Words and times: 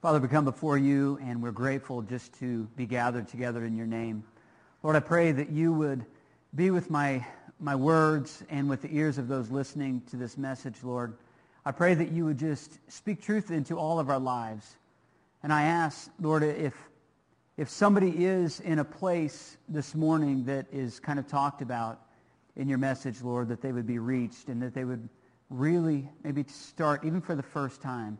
Father, 0.00 0.20
we 0.20 0.28
come 0.28 0.44
before 0.44 0.78
you 0.78 1.18
and 1.20 1.42
we're 1.42 1.50
grateful 1.50 2.02
just 2.02 2.32
to 2.38 2.68
be 2.76 2.86
gathered 2.86 3.26
together 3.26 3.64
in 3.64 3.74
your 3.74 3.88
name. 3.88 4.22
Lord, 4.84 4.94
I 4.94 5.00
pray 5.00 5.32
that 5.32 5.50
you 5.50 5.72
would 5.72 6.04
be 6.54 6.70
with 6.70 6.88
my, 6.88 7.26
my 7.58 7.74
words 7.74 8.44
and 8.48 8.70
with 8.70 8.80
the 8.80 8.96
ears 8.96 9.18
of 9.18 9.26
those 9.26 9.50
listening 9.50 10.02
to 10.10 10.16
this 10.16 10.38
message, 10.38 10.84
Lord. 10.84 11.14
I 11.66 11.72
pray 11.72 11.94
that 11.94 12.12
you 12.12 12.24
would 12.26 12.38
just 12.38 12.78
speak 12.86 13.20
truth 13.20 13.50
into 13.50 13.76
all 13.76 13.98
of 13.98 14.08
our 14.08 14.20
lives. 14.20 14.76
And 15.42 15.52
I 15.52 15.62
ask, 15.62 16.08
Lord, 16.20 16.44
if, 16.44 16.76
if 17.56 17.68
somebody 17.68 18.24
is 18.24 18.60
in 18.60 18.78
a 18.78 18.84
place 18.84 19.56
this 19.68 19.96
morning 19.96 20.44
that 20.44 20.66
is 20.70 21.00
kind 21.00 21.18
of 21.18 21.26
talked 21.26 21.60
about 21.60 22.02
in 22.54 22.68
your 22.68 22.78
message, 22.78 23.20
Lord, 23.20 23.48
that 23.48 23.60
they 23.60 23.72
would 23.72 23.88
be 23.88 23.98
reached 23.98 24.46
and 24.46 24.62
that 24.62 24.74
they 24.74 24.84
would 24.84 25.08
really 25.50 26.08
maybe 26.22 26.44
start, 26.44 27.04
even 27.04 27.20
for 27.20 27.34
the 27.34 27.42
first 27.42 27.82
time, 27.82 28.16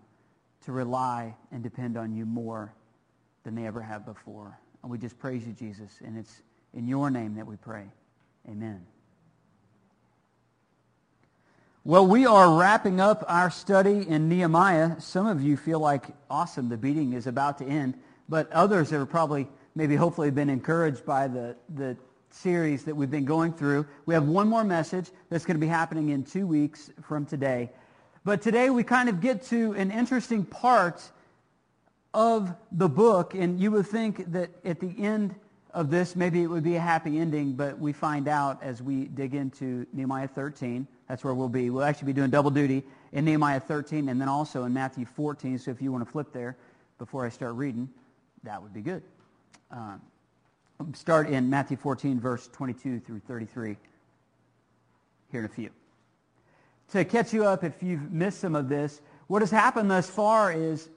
to 0.69 0.73
rely 0.73 1.35
and 1.51 1.63
depend 1.63 1.97
on 1.97 2.15
you 2.15 2.27
more 2.27 2.75
than 3.43 3.55
they 3.55 3.67
ever 3.67 3.81
have 3.81 4.05
before. 4.05 4.59
And 4.83 4.93
we 4.93 4.99
just 4.99 5.19
praise 5.19 5.47
you, 5.47 5.55
Jesus. 5.55 5.91
And 6.05 6.19
it's 6.19 6.43
in 6.75 6.87
your 6.87 7.11
name 7.11 7.37
that 7.37 7.47
we 7.47 7.57
pray. 7.57 7.87
Amen. 8.47 8.85
Well, 11.85 12.07
we 12.07 12.27
are 12.27 12.59
wrapping 12.59 13.01
up 13.01 13.25
our 13.29 13.49
study 13.49 14.07
in 14.07 14.29
Nehemiah. 14.29 15.01
Some 15.01 15.27
of 15.27 15.41
you 15.41 15.57
feel 15.57 15.81
like, 15.81 16.05
awesome, 16.29 16.69
the 16.69 16.77
beating 16.77 17.15
is 17.15 17.27
about 17.27 17.57
to 17.59 17.65
end. 17.65 17.95
But 18.29 18.53
others 18.53 18.91
have 18.91 19.09
probably, 19.09 19.49
maybe 19.75 19.97
hopefully 19.97 20.31
been 20.31 20.51
encouraged 20.51 21.07
by 21.07 21.29
the, 21.29 21.57
the 21.77 21.97
series 22.29 22.85
that 22.85 22.95
we've 22.95 23.11
been 23.11 23.25
going 23.25 23.55
through. 23.55 23.87
We 24.05 24.13
have 24.13 24.29
one 24.29 24.49
more 24.49 24.65
message 24.65 25.09
that's 25.31 25.47
going 25.47 25.57
to 25.57 25.65
be 25.65 25.67
happening 25.67 26.11
in 26.11 26.25
two 26.25 26.47
weeks 26.47 26.91
from 27.01 27.25
today. 27.25 27.71
But 28.25 28.43
today 28.43 28.71
we 28.71 28.83
kind 28.83 29.09
of 29.09 29.21
get 29.21 29.43
to 29.45 29.73
an 29.73 29.91
interesting 29.91 30.45
part 30.45 31.03
of 32.13 32.55
the 32.73 32.89
book, 32.89 33.35
and 33.35 33.61
you 33.61 33.71
would 33.71 33.87
think 33.87 34.33
that 34.33 34.51
at 34.65 34.81
the 34.81 34.95
end 34.99 35.35
of 35.73 35.91
this, 35.91 36.17
maybe 36.17 36.43
it 36.43 36.47
would 36.47 36.65
be 36.65 36.77
a 36.77 36.81
happy 36.81 37.19
ending, 37.19 37.53
but 37.53 37.79
we 37.79 37.93
find 37.93 38.27
out 38.27 38.63
as 38.63 38.83
we 38.83 39.05
dig 39.05 39.35
into 39.35 39.87
Nehemiah 39.93 40.29
13. 40.29 40.87
That's 41.09 41.23
where 41.23 41.35
we'll 41.35 41.49
be. 41.49 41.71
We'll 41.71 41.85
actually 41.85 42.07
be 42.07 42.13
doing 42.15 42.31
double 42.31 42.51
duty 42.51 42.83
in 43.13 43.25
Nehemiah 43.25 43.61
13 43.61 44.09
and 44.09 44.21
then 44.21 44.29
also 44.29 44.65
in 44.65 44.73
Matthew 44.73 45.05
14. 45.05 45.59
So 45.59 45.71
if 45.71 45.81
you 45.81 45.93
want 45.93 46.05
to 46.05 46.11
flip 46.11 46.33
there 46.33 46.57
before 46.99 47.25
I 47.25 47.29
start 47.29 47.55
reading, 47.55 47.89
that 48.43 48.63
would 48.63 48.73
be 48.73 48.81
good. 48.81 49.03
Um, 49.71 50.01
start 50.95 51.29
in 51.29 51.49
Matthew 51.51 51.77
14, 51.77 52.19
verse 52.19 52.49
22 52.49 53.01
through 53.01 53.21
33 53.21 53.77
here 55.31 55.41
in 55.41 55.47
a 55.47 55.49
few 55.49 55.71
to 56.93 57.05
catch 57.05 57.33
you 57.33 57.45
up 57.45 57.65
if 57.65 57.83
you've 57.83 58.11
missed 58.11 58.41
some 58.41 58.55
of 58.55 58.69
this, 58.69 59.01
what 59.27 59.43
has 59.43 59.51
happened 59.51 59.91
thus 59.91 60.09
far 60.09 60.53
is 60.53 60.89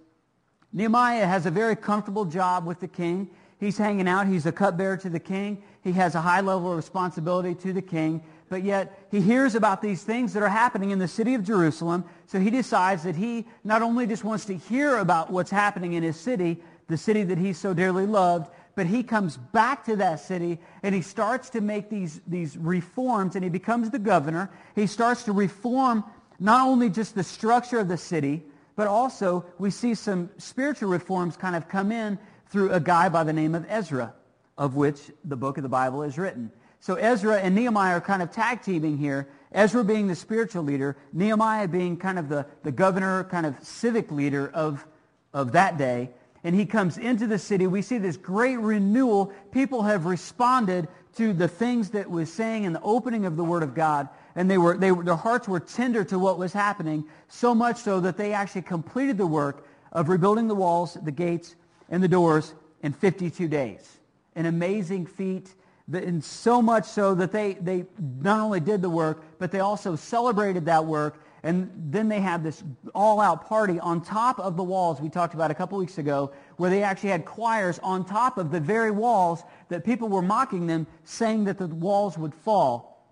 Nehemiah 0.73 1.25
has 1.25 1.45
a 1.45 1.51
very 1.51 1.75
comfortable 1.75 2.25
job 2.25 2.65
with 2.65 2.79
the 2.79 2.87
king. 2.87 3.29
He's 3.59 3.77
hanging 3.77 4.07
out. 4.07 4.27
He's 4.27 4.45
a 4.45 4.51
cupbearer 4.51 4.97
to 4.97 5.09
the 5.09 5.19
king. 5.19 5.61
He 5.83 5.91
has 5.93 6.15
a 6.15 6.21
high 6.21 6.41
level 6.41 6.71
of 6.71 6.77
responsibility 6.77 7.53
to 7.55 7.73
the 7.73 7.81
king. 7.81 8.23
But 8.49 8.63
yet 8.63 9.07
he 9.11 9.21
hears 9.21 9.55
about 9.55 9.81
these 9.81 10.03
things 10.03 10.33
that 10.33 10.43
are 10.43 10.49
happening 10.49 10.91
in 10.91 10.99
the 10.99 11.07
city 11.07 11.35
of 11.35 11.43
Jerusalem. 11.43 12.05
So 12.25 12.39
he 12.39 12.49
decides 12.49 13.03
that 13.03 13.15
he 13.15 13.45
not 13.63 13.81
only 13.81 14.07
just 14.07 14.23
wants 14.23 14.45
to 14.45 14.55
hear 14.55 14.97
about 14.97 15.29
what's 15.29 15.51
happening 15.51 15.93
in 15.93 16.03
his 16.03 16.17
city, 16.17 16.61
the 16.87 16.97
city 16.97 17.23
that 17.23 17.37
he 17.37 17.53
so 17.53 17.73
dearly 17.73 18.05
loved, 18.05 18.51
but 18.75 18.85
he 18.85 19.03
comes 19.03 19.37
back 19.37 19.85
to 19.85 19.95
that 19.97 20.19
city 20.19 20.59
and 20.83 20.95
he 20.95 21.01
starts 21.01 21.49
to 21.51 21.61
make 21.61 21.89
these, 21.89 22.21
these 22.27 22.57
reforms 22.57 23.35
and 23.35 23.43
he 23.43 23.49
becomes 23.49 23.89
the 23.89 23.99
governor. 23.99 24.49
He 24.75 24.87
starts 24.87 25.23
to 25.23 25.31
reform 25.31 26.03
not 26.39 26.67
only 26.67 26.89
just 26.89 27.15
the 27.15 27.23
structure 27.23 27.79
of 27.79 27.87
the 27.87 27.97
city, 27.97 28.43
but 28.75 28.87
also 28.87 29.45
we 29.59 29.69
see 29.69 29.93
some 29.93 30.29
spiritual 30.37 30.89
reforms 30.89 31.37
kind 31.37 31.55
of 31.55 31.67
come 31.67 31.91
in 31.91 32.17
through 32.49 32.71
a 32.71 32.79
guy 32.79 33.09
by 33.09 33.23
the 33.23 33.33
name 33.33 33.55
of 33.55 33.65
Ezra, 33.69 34.13
of 34.57 34.75
which 34.75 35.11
the 35.23 35.35
book 35.35 35.57
of 35.57 35.63
the 35.63 35.69
Bible 35.69 36.03
is 36.03 36.17
written. 36.17 36.51
So 36.79 36.95
Ezra 36.95 37.39
and 37.39 37.53
Nehemiah 37.53 37.97
are 37.97 38.01
kind 38.01 38.23
of 38.23 38.31
tag 38.31 38.63
teaming 38.63 38.97
here. 38.97 39.27
Ezra 39.51 39.83
being 39.83 40.07
the 40.07 40.15
spiritual 40.15 40.63
leader, 40.63 40.97
Nehemiah 41.13 41.67
being 41.67 41.97
kind 41.97 42.17
of 42.17 42.29
the, 42.29 42.45
the 42.63 42.71
governor, 42.71 43.25
kind 43.25 43.45
of 43.45 43.55
civic 43.61 44.11
leader 44.11 44.49
of, 44.53 44.85
of 45.33 45.51
that 45.51 45.77
day 45.77 46.09
and 46.43 46.55
he 46.55 46.65
comes 46.65 46.97
into 46.97 47.27
the 47.27 47.37
city, 47.37 47.67
we 47.67 47.81
see 47.81 47.97
this 47.97 48.17
great 48.17 48.57
renewal. 48.57 49.31
People 49.51 49.83
have 49.83 50.05
responded 50.05 50.87
to 51.15 51.33
the 51.33 51.47
things 51.47 51.89
that 51.91 52.09
was 52.09 52.31
saying 52.31 52.63
in 52.63 52.73
the 52.73 52.81
opening 52.81 53.25
of 53.25 53.35
the 53.35 53.43
Word 53.43 53.63
of 53.63 53.75
God, 53.75 54.09
and 54.35 54.49
they 54.49 54.57
were, 54.57 54.77
they, 54.77 54.91
their 54.91 55.15
hearts 55.15 55.47
were 55.47 55.59
tender 55.59 56.03
to 56.05 56.17
what 56.17 56.39
was 56.39 56.53
happening, 56.53 57.03
so 57.27 57.53
much 57.53 57.77
so 57.77 57.99
that 57.99 58.17
they 58.17 58.33
actually 58.33 58.61
completed 58.63 59.17
the 59.17 59.27
work 59.27 59.67
of 59.91 60.09
rebuilding 60.09 60.47
the 60.47 60.55
walls, 60.55 60.97
the 61.03 61.11
gates, 61.11 61.55
and 61.89 62.01
the 62.01 62.07
doors 62.07 62.53
in 62.81 62.93
52 62.93 63.47
days. 63.47 63.97
An 64.35 64.45
amazing 64.45 65.05
feat, 65.05 65.53
and 65.91 66.23
so 66.23 66.61
much 66.61 66.85
so 66.85 67.13
that 67.15 67.31
they, 67.31 67.53
they 67.55 67.85
not 68.21 68.39
only 68.39 68.61
did 68.61 68.81
the 68.81 68.89
work, 68.89 69.23
but 69.37 69.51
they 69.51 69.59
also 69.59 69.95
celebrated 69.95 70.65
that 70.65 70.85
work 70.85 71.21
and 71.43 71.71
then 71.89 72.07
they 72.07 72.19
had 72.19 72.43
this 72.43 72.63
all-out 72.93 73.47
party 73.47 73.79
on 73.79 74.01
top 74.01 74.39
of 74.39 74.57
the 74.57 74.63
walls 74.63 75.01
we 75.01 75.09
talked 75.09 75.33
about 75.33 75.49
a 75.49 75.55
couple 75.55 75.77
weeks 75.77 75.97
ago, 75.97 76.31
where 76.57 76.69
they 76.69 76.83
actually 76.83 77.09
had 77.09 77.25
choirs 77.25 77.79
on 77.81 78.05
top 78.05 78.37
of 78.37 78.51
the 78.51 78.59
very 78.59 78.91
walls 78.91 79.43
that 79.69 79.83
people 79.83 80.07
were 80.07 80.21
mocking 80.21 80.67
them, 80.67 80.85
saying 81.03 81.45
that 81.45 81.57
the 81.57 81.67
walls 81.67 82.17
would 82.17 82.33
fall, 82.33 83.07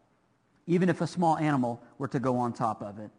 even 0.67 0.89
if 0.89 1.01
a 1.01 1.07
small 1.07 1.37
animal 1.37 1.81
were 1.97 2.07
to 2.07 2.19
go 2.19 2.37
on 2.37 2.53
top 2.53 2.83
of 2.83 2.99
it. 2.99 3.09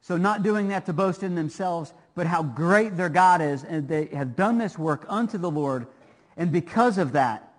So 0.00 0.16
not 0.16 0.42
doing 0.42 0.68
that 0.68 0.84
to 0.86 0.92
boast 0.92 1.22
in 1.22 1.36
themselves, 1.36 1.94
but 2.16 2.26
how 2.26 2.42
great 2.42 2.96
their 2.96 3.08
God 3.08 3.40
is, 3.40 3.62
and 3.62 3.86
they 3.86 4.06
have 4.06 4.34
done 4.34 4.58
this 4.58 4.76
work 4.76 5.06
unto 5.08 5.38
the 5.38 5.50
Lord, 5.50 5.86
and 6.36 6.50
because 6.50 6.98
of 6.98 7.12
that, 7.12 7.52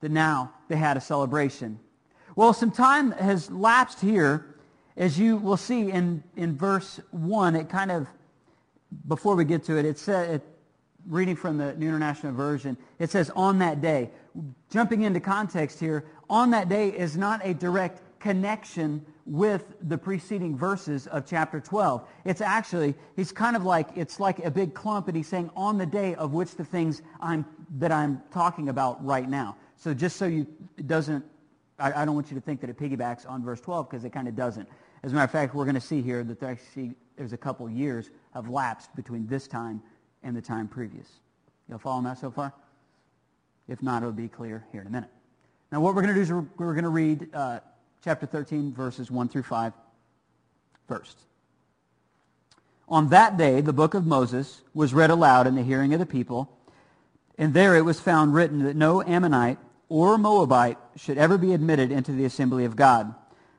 that 0.00 0.12
now 0.12 0.52
they 0.68 0.76
had 0.76 0.96
a 0.96 1.00
celebration. 1.00 1.80
Well, 2.36 2.52
some 2.52 2.70
time 2.70 3.10
has 3.10 3.50
lapsed 3.50 4.00
here 4.00 4.54
as 4.98 5.18
you 5.18 5.36
will 5.36 5.56
see 5.56 5.90
in, 5.90 6.22
in 6.36 6.56
verse 6.56 7.00
1, 7.12 7.54
it 7.54 7.68
kind 7.68 7.90
of, 7.90 8.06
before 9.06 9.36
we 9.36 9.44
get 9.44 9.64
to 9.64 9.78
it, 9.78 9.86
it 9.86 10.08
it, 10.08 10.42
reading 11.06 11.36
from 11.36 11.56
the 11.56 11.72
New 11.74 11.86
International 11.86 12.32
Version, 12.32 12.76
it 12.98 13.10
says, 13.10 13.30
on 13.34 13.60
that 13.60 13.80
day. 13.80 14.10
Jumping 14.70 15.02
into 15.02 15.20
context 15.20 15.78
here, 15.78 16.04
on 16.28 16.50
that 16.50 16.68
day 16.68 16.88
is 16.88 17.16
not 17.16 17.40
a 17.44 17.54
direct 17.54 18.02
connection 18.18 19.06
with 19.24 19.74
the 19.88 19.96
preceding 19.96 20.56
verses 20.56 21.06
of 21.06 21.24
chapter 21.24 21.60
12. 21.60 22.06
It's 22.24 22.40
actually, 22.40 22.94
he's 23.14 23.30
kind 23.30 23.54
of 23.54 23.64
like, 23.64 23.88
it's 23.94 24.18
like 24.18 24.44
a 24.44 24.50
big 24.50 24.74
clump, 24.74 25.06
and 25.06 25.16
he's 25.16 25.28
saying 25.28 25.50
on 25.54 25.78
the 25.78 25.86
day 25.86 26.16
of 26.16 26.32
which 26.32 26.56
the 26.56 26.64
things 26.64 27.02
I'm, 27.20 27.46
that 27.78 27.92
I'm 27.92 28.20
talking 28.32 28.68
about 28.68 29.04
right 29.04 29.28
now. 29.28 29.56
So 29.76 29.94
just 29.94 30.16
so 30.16 30.26
you, 30.26 30.46
it 30.76 30.88
doesn't, 30.88 31.24
I, 31.78 32.02
I 32.02 32.04
don't 32.04 32.14
want 32.14 32.30
you 32.30 32.34
to 32.34 32.40
think 32.40 32.60
that 32.62 32.70
it 32.70 32.78
piggybacks 32.78 33.28
on 33.28 33.44
verse 33.44 33.60
12 33.60 33.88
because 33.88 34.04
it 34.04 34.10
kind 34.10 34.26
of 34.26 34.34
doesn't. 34.34 34.68
As 35.02 35.12
a 35.12 35.14
matter 35.14 35.24
of 35.24 35.30
fact, 35.30 35.54
we're 35.54 35.64
going 35.64 35.74
to 35.74 35.80
see 35.80 36.02
here 36.02 36.24
that 36.24 36.42
actually 36.42 36.94
there's 37.16 37.32
a 37.32 37.38
couple 37.38 37.68
years 37.68 38.10
have 38.34 38.48
lapsed 38.48 38.94
between 38.96 39.26
this 39.26 39.46
time 39.46 39.82
and 40.22 40.36
the 40.36 40.42
time 40.42 40.68
previous. 40.68 41.06
Y'all 41.68 41.78
following 41.78 42.04
that 42.04 42.18
so 42.18 42.30
far? 42.30 42.52
If 43.68 43.82
not, 43.82 44.02
it'll 44.02 44.12
be 44.12 44.28
clear 44.28 44.64
here 44.72 44.80
in 44.80 44.86
a 44.86 44.90
minute. 44.90 45.10
Now, 45.70 45.80
what 45.80 45.94
we're 45.94 46.02
going 46.02 46.14
to 46.14 46.20
do 46.20 46.22
is 46.22 46.32
we're, 46.32 46.46
we're 46.56 46.72
going 46.72 46.84
to 46.84 46.90
read 46.90 47.28
uh, 47.34 47.60
chapter 48.02 48.26
13, 48.26 48.72
verses 48.72 49.10
1 49.10 49.28
through 49.28 49.42
5 49.42 49.72
first. 50.86 51.18
On 52.88 53.10
that 53.10 53.36
day, 53.36 53.60
the 53.60 53.74
book 53.74 53.92
of 53.92 54.06
Moses 54.06 54.62
was 54.72 54.94
read 54.94 55.10
aloud 55.10 55.46
in 55.46 55.54
the 55.54 55.62
hearing 55.62 55.92
of 55.92 56.00
the 56.00 56.06
people, 56.06 56.50
and 57.36 57.52
there 57.52 57.76
it 57.76 57.82
was 57.82 58.00
found 58.00 58.32
written 58.32 58.64
that 58.64 58.76
no 58.76 59.02
Ammonite 59.02 59.58
or 59.90 60.16
Moabite 60.16 60.78
should 60.96 61.18
ever 61.18 61.36
be 61.36 61.52
admitted 61.52 61.92
into 61.92 62.12
the 62.12 62.24
assembly 62.24 62.64
of 62.64 62.76
God 62.76 63.14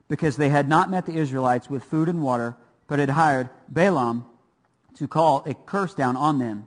because 0.09 0.35
they 0.35 0.49
had 0.49 0.67
not 0.67 0.89
met 0.89 1.05
the 1.05 1.15
Israelites 1.15 1.69
with 1.69 1.83
food 1.83 2.09
and 2.09 2.21
water, 2.21 2.57
but 2.87 2.99
had 2.99 3.11
hired 3.11 3.49
Balaam 3.69 4.25
to 4.95 5.07
call 5.07 5.43
a 5.45 5.53
curse 5.53 5.93
down 5.93 6.17
on 6.17 6.39
them. 6.39 6.65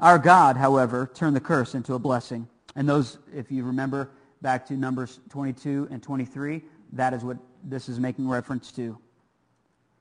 Our 0.00 0.18
God, 0.18 0.56
however, 0.56 1.10
turned 1.12 1.36
the 1.36 1.40
curse 1.40 1.74
into 1.74 1.94
a 1.94 1.98
blessing. 1.98 2.48
And 2.74 2.88
those, 2.88 3.18
if 3.34 3.50
you 3.52 3.64
remember 3.64 4.10
back 4.40 4.66
to 4.66 4.74
Numbers 4.74 5.20
22 5.28 5.88
and 5.90 6.02
23, 6.02 6.62
that 6.94 7.12
is 7.12 7.22
what 7.22 7.36
this 7.62 7.88
is 7.88 8.00
making 8.00 8.28
reference 8.28 8.72
to. 8.72 8.96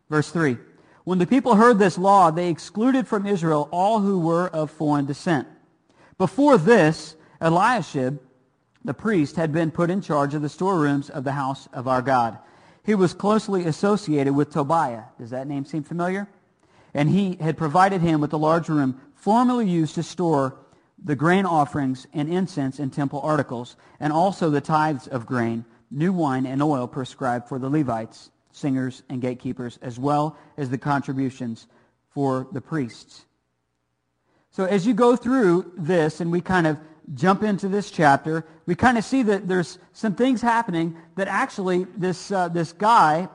Verse 0.09 0.31
3. 0.31 0.57
When 1.03 1.17
the 1.17 1.27
people 1.27 1.55
heard 1.55 1.79
this 1.79 1.97
law, 1.97 2.29
they 2.29 2.49
excluded 2.49 3.07
from 3.07 3.25
Israel 3.25 3.67
all 3.71 3.99
who 3.99 4.19
were 4.19 4.47
of 4.49 4.69
foreign 4.69 5.05
descent. 5.05 5.47
Before 6.17 6.57
this, 6.57 7.15
Eliashib, 7.41 8.19
the 8.83 8.93
priest, 8.93 9.35
had 9.35 9.51
been 9.51 9.71
put 9.71 9.89
in 9.89 10.01
charge 10.01 10.35
of 10.35 10.43
the 10.43 10.49
storerooms 10.49 11.09
of 11.09 11.23
the 11.23 11.31
house 11.31 11.67
of 11.73 11.87
our 11.87 12.03
God. 12.03 12.37
He 12.83 12.95
was 12.95 13.13
closely 13.13 13.65
associated 13.65 14.33
with 14.33 14.51
Tobiah. 14.51 15.03
Does 15.19 15.29
that 15.29 15.47
name 15.47 15.65
seem 15.65 15.83
familiar? 15.83 16.27
And 16.93 17.09
he 17.09 17.37
had 17.39 17.57
provided 17.57 18.01
him 18.01 18.21
with 18.21 18.33
a 18.33 18.37
large 18.37 18.69
room 18.69 18.99
formerly 19.13 19.69
used 19.69 19.95
to 19.95 20.03
store 20.03 20.57
the 21.03 21.15
grain 21.15 21.45
offerings 21.45 22.07
and 22.13 22.31
incense 22.31 22.79
and 22.79 22.91
temple 22.91 23.21
articles, 23.23 23.75
and 23.99 24.13
also 24.13 24.49
the 24.49 24.61
tithes 24.61 25.07
of 25.07 25.25
grain, 25.25 25.65
new 25.89 26.13
wine, 26.13 26.45
and 26.45 26.61
oil 26.61 26.87
prescribed 26.87 27.47
for 27.47 27.57
the 27.57 27.69
Levites, 27.69 28.29
singers, 28.51 29.03
and 29.09 29.21
gatekeepers, 29.21 29.79
as 29.81 29.97
well 29.97 30.37
as 30.57 30.69
the 30.69 30.77
contributions 30.77 31.67
for 32.09 32.47
the 32.51 32.61
priests. 32.61 33.25
So 34.51 34.65
as 34.65 34.85
you 34.85 34.93
go 34.93 35.15
through 35.15 35.71
this 35.77 36.19
and 36.19 36.31
we 36.31 36.41
kind 36.41 36.67
of 36.67 36.77
jump 37.13 37.43
into 37.43 37.67
this 37.67 37.91
chapter, 37.91 38.45
we 38.65 38.75
kind 38.75 38.97
of 38.97 39.03
see 39.03 39.23
that 39.23 39.47
there's 39.47 39.79
some 39.93 40.15
things 40.15 40.41
happening 40.41 40.95
that 41.15 41.27
actually 41.27 41.85
this, 41.95 42.31
uh, 42.31 42.47
this 42.47 42.73
guy, 42.73 43.27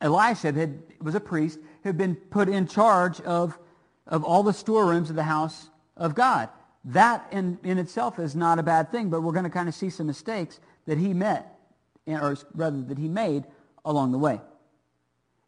Elisha, 0.00 0.52
had, 0.52 0.82
was 1.00 1.14
a 1.14 1.20
priest, 1.20 1.58
had 1.82 1.96
been 1.96 2.14
put 2.14 2.48
in 2.48 2.66
charge 2.66 3.20
of, 3.22 3.58
of 4.06 4.24
all 4.24 4.42
the 4.42 4.52
storerooms 4.52 5.10
of 5.10 5.16
the 5.16 5.24
house 5.24 5.70
of 5.96 6.14
God. 6.14 6.48
That 6.84 7.26
in, 7.32 7.58
in 7.64 7.78
itself 7.78 8.18
is 8.18 8.36
not 8.36 8.58
a 8.58 8.62
bad 8.62 8.90
thing, 8.90 9.10
but 9.10 9.22
we're 9.22 9.32
going 9.32 9.44
to 9.44 9.50
kind 9.50 9.68
of 9.68 9.74
see 9.74 9.90
some 9.90 10.06
mistakes 10.06 10.60
that 10.86 10.98
he 10.98 11.14
met, 11.14 11.58
or 12.06 12.36
rather 12.54 12.82
that 12.82 12.98
he 12.98 13.08
made 13.08 13.44
along 13.84 14.12
the 14.12 14.18
way. 14.18 14.40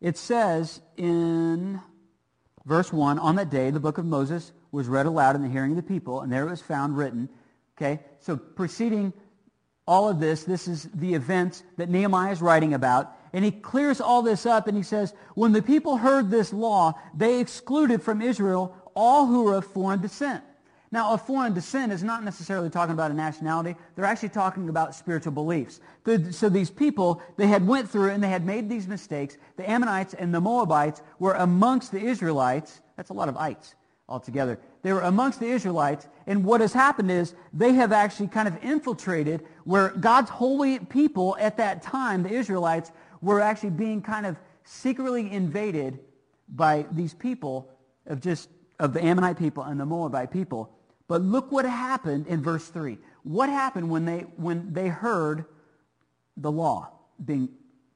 It 0.00 0.16
says 0.16 0.80
in 0.96 1.80
verse 2.64 2.92
1, 2.92 3.18
on 3.18 3.36
that 3.36 3.50
day 3.50 3.70
the 3.70 3.80
book 3.80 3.98
of 3.98 4.04
Moses 4.04 4.52
was 4.76 4.88
read 4.88 5.06
aloud 5.06 5.34
in 5.34 5.42
the 5.42 5.48
hearing 5.48 5.72
of 5.72 5.76
the 5.76 5.82
people, 5.82 6.20
and 6.20 6.30
there 6.30 6.46
it 6.46 6.50
was 6.50 6.62
found 6.62 6.96
written. 6.96 7.28
Okay, 7.76 8.00
so 8.20 8.36
preceding 8.36 9.12
all 9.86 10.08
of 10.08 10.18
this, 10.18 10.44
this 10.44 10.66
is 10.66 10.84
the 10.94 11.14
events 11.14 11.62
that 11.76 11.88
Nehemiah 11.88 12.32
is 12.32 12.42
writing 12.42 12.74
about. 12.74 13.12
And 13.32 13.44
he 13.44 13.50
clears 13.50 14.00
all 14.00 14.22
this 14.22 14.46
up 14.46 14.66
and 14.66 14.76
he 14.76 14.82
says, 14.82 15.14
when 15.34 15.52
the 15.52 15.62
people 15.62 15.96
heard 15.96 16.30
this 16.30 16.52
law, 16.52 16.94
they 17.14 17.38
excluded 17.38 18.02
from 18.02 18.22
Israel 18.22 18.74
all 18.94 19.26
who 19.26 19.44
were 19.44 19.56
of 19.56 19.66
foreign 19.66 20.00
descent. 20.00 20.42
Now, 20.90 21.12
a 21.12 21.18
foreign 21.18 21.52
descent 21.52 21.92
is 21.92 22.02
not 22.02 22.24
necessarily 22.24 22.70
talking 22.70 22.94
about 22.94 23.10
a 23.10 23.14
nationality. 23.14 23.76
They're 23.94 24.04
actually 24.04 24.30
talking 24.30 24.68
about 24.68 24.94
spiritual 24.94 25.32
beliefs. 25.32 25.80
So 26.30 26.48
these 26.48 26.70
people, 26.70 27.20
they 27.36 27.46
had 27.46 27.66
went 27.66 27.90
through 27.90 28.10
and 28.10 28.22
they 28.22 28.28
had 28.28 28.46
made 28.46 28.68
these 28.68 28.88
mistakes. 28.88 29.36
The 29.56 29.68
Ammonites 29.68 30.14
and 30.14 30.32
the 30.32 30.40
Moabites 30.40 31.02
were 31.18 31.34
amongst 31.34 31.92
the 31.92 32.00
Israelites. 32.00 32.80
That's 32.96 33.10
a 33.10 33.14
lot 33.14 33.28
of 33.28 33.36
ites 33.36 33.74
altogether. 34.08 34.58
They 34.82 34.92
were 34.92 35.00
amongst 35.00 35.40
the 35.40 35.46
Israelites. 35.46 36.06
And 36.26 36.44
what 36.44 36.60
has 36.60 36.72
happened 36.72 37.10
is 37.10 37.34
they 37.52 37.72
have 37.74 37.92
actually 37.92 38.28
kind 38.28 38.46
of 38.46 38.62
infiltrated 38.62 39.44
where 39.64 39.88
God's 39.88 40.30
holy 40.30 40.78
people 40.78 41.36
at 41.40 41.56
that 41.56 41.82
time, 41.82 42.22
the 42.22 42.30
Israelites, 42.30 42.92
were 43.20 43.40
actually 43.40 43.70
being 43.70 44.02
kind 44.02 44.26
of 44.26 44.36
secretly 44.64 45.30
invaded 45.30 46.00
by 46.48 46.86
these 46.92 47.14
people 47.14 47.70
of 48.06 48.20
just 48.20 48.48
of 48.78 48.92
the 48.92 49.02
Ammonite 49.02 49.38
people 49.38 49.62
and 49.62 49.80
the 49.80 49.86
Moabite 49.86 50.30
people. 50.30 50.72
But 51.08 51.22
look 51.22 51.50
what 51.50 51.64
happened 51.64 52.26
in 52.26 52.42
verse 52.42 52.68
3. 52.68 52.98
What 53.22 53.48
happened 53.48 53.90
when 53.90 54.04
they, 54.04 54.20
when 54.36 54.72
they 54.72 54.88
heard 54.88 55.46
the 56.36 56.50
law 56.50 56.90
being 57.24 57.48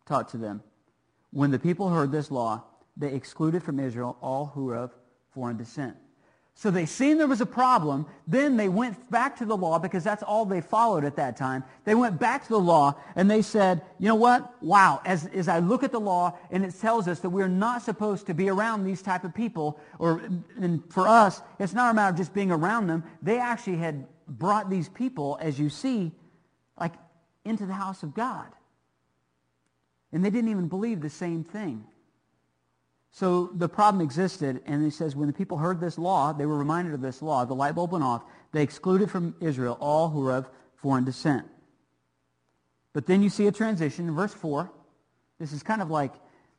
taught 0.06 0.30
to 0.30 0.38
them? 0.38 0.62
When 1.32 1.50
the 1.50 1.58
people 1.58 1.90
heard 1.90 2.10
this 2.10 2.30
law, 2.30 2.64
they 2.96 3.12
excluded 3.12 3.62
from 3.62 3.78
Israel 3.78 4.16
all 4.20 4.46
who 4.46 4.64
were 4.64 4.76
of 4.76 4.92
foreign 5.32 5.56
descent. 5.56 5.96
So 6.54 6.70
they 6.70 6.84
seen 6.84 7.16
there 7.16 7.26
was 7.26 7.40
a 7.40 7.46
problem. 7.46 8.04
Then 8.26 8.58
they 8.58 8.68
went 8.68 9.10
back 9.10 9.36
to 9.38 9.46
the 9.46 9.56
law 9.56 9.78
because 9.78 10.04
that's 10.04 10.22
all 10.22 10.44
they 10.44 10.60
followed 10.60 11.04
at 11.04 11.16
that 11.16 11.36
time. 11.36 11.64
They 11.84 11.94
went 11.94 12.20
back 12.20 12.42
to 12.42 12.48
the 12.50 12.60
law 12.60 12.96
and 13.16 13.30
they 13.30 13.40
said, 13.40 13.80
you 13.98 14.08
know 14.08 14.14
what? 14.14 14.62
Wow, 14.62 15.00
as, 15.06 15.24
as 15.28 15.48
I 15.48 15.60
look 15.60 15.82
at 15.82 15.90
the 15.90 16.00
law 16.00 16.36
and 16.50 16.62
it 16.62 16.78
tells 16.78 17.08
us 17.08 17.20
that 17.20 17.30
we're 17.30 17.48
not 17.48 17.80
supposed 17.80 18.26
to 18.26 18.34
be 18.34 18.50
around 18.50 18.84
these 18.84 19.00
type 19.00 19.24
of 19.24 19.34
people, 19.34 19.80
or 19.98 20.20
and 20.60 20.82
for 20.92 21.08
us, 21.08 21.40
it's 21.58 21.72
not 21.72 21.92
a 21.92 21.94
matter 21.94 22.10
of 22.10 22.16
just 22.16 22.34
being 22.34 22.50
around 22.50 22.88
them. 22.88 23.04
They 23.22 23.38
actually 23.38 23.78
had 23.78 24.06
brought 24.28 24.68
these 24.68 24.88
people, 24.90 25.38
as 25.40 25.58
you 25.58 25.70
see, 25.70 26.12
like 26.78 26.92
into 27.44 27.64
the 27.64 27.72
house 27.72 28.02
of 28.02 28.12
God. 28.12 28.48
And 30.12 30.22
they 30.22 30.30
didn't 30.30 30.50
even 30.50 30.68
believe 30.68 31.00
the 31.00 31.08
same 31.08 31.42
thing. 31.42 31.84
So 33.12 33.50
the 33.54 33.68
problem 33.68 34.02
existed, 34.02 34.62
and 34.66 34.84
he 34.84 34.90
says 34.90 35.16
when 35.16 35.26
the 35.26 35.32
people 35.32 35.58
heard 35.58 35.80
this 35.80 35.98
law, 35.98 36.32
they 36.32 36.46
were 36.46 36.56
reminded 36.56 36.94
of 36.94 37.00
this 37.00 37.22
law. 37.22 37.44
The 37.44 37.54
light 37.54 37.74
bulb 37.74 37.92
went 37.92 38.04
off. 38.04 38.22
They 38.52 38.62
excluded 38.62 39.10
from 39.10 39.34
Israel 39.40 39.76
all 39.80 40.08
who 40.08 40.20
were 40.20 40.32
of 40.32 40.48
foreign 40.76 41.04
descent. 41.04 41.46
But 42.92 43.06
then 43.06 43.22
you 43.22 43.28
see 43.28 43.46
a 43.46 43.52
transition 43.52 44.08
in 44.08 44.14
verse 44.14 44.34
4. 44.34 44.70
This 45.38 45.52
is 45.52 45.62
kind 45.62 45.82
of 45.82 45.90
like, 45.90 46.12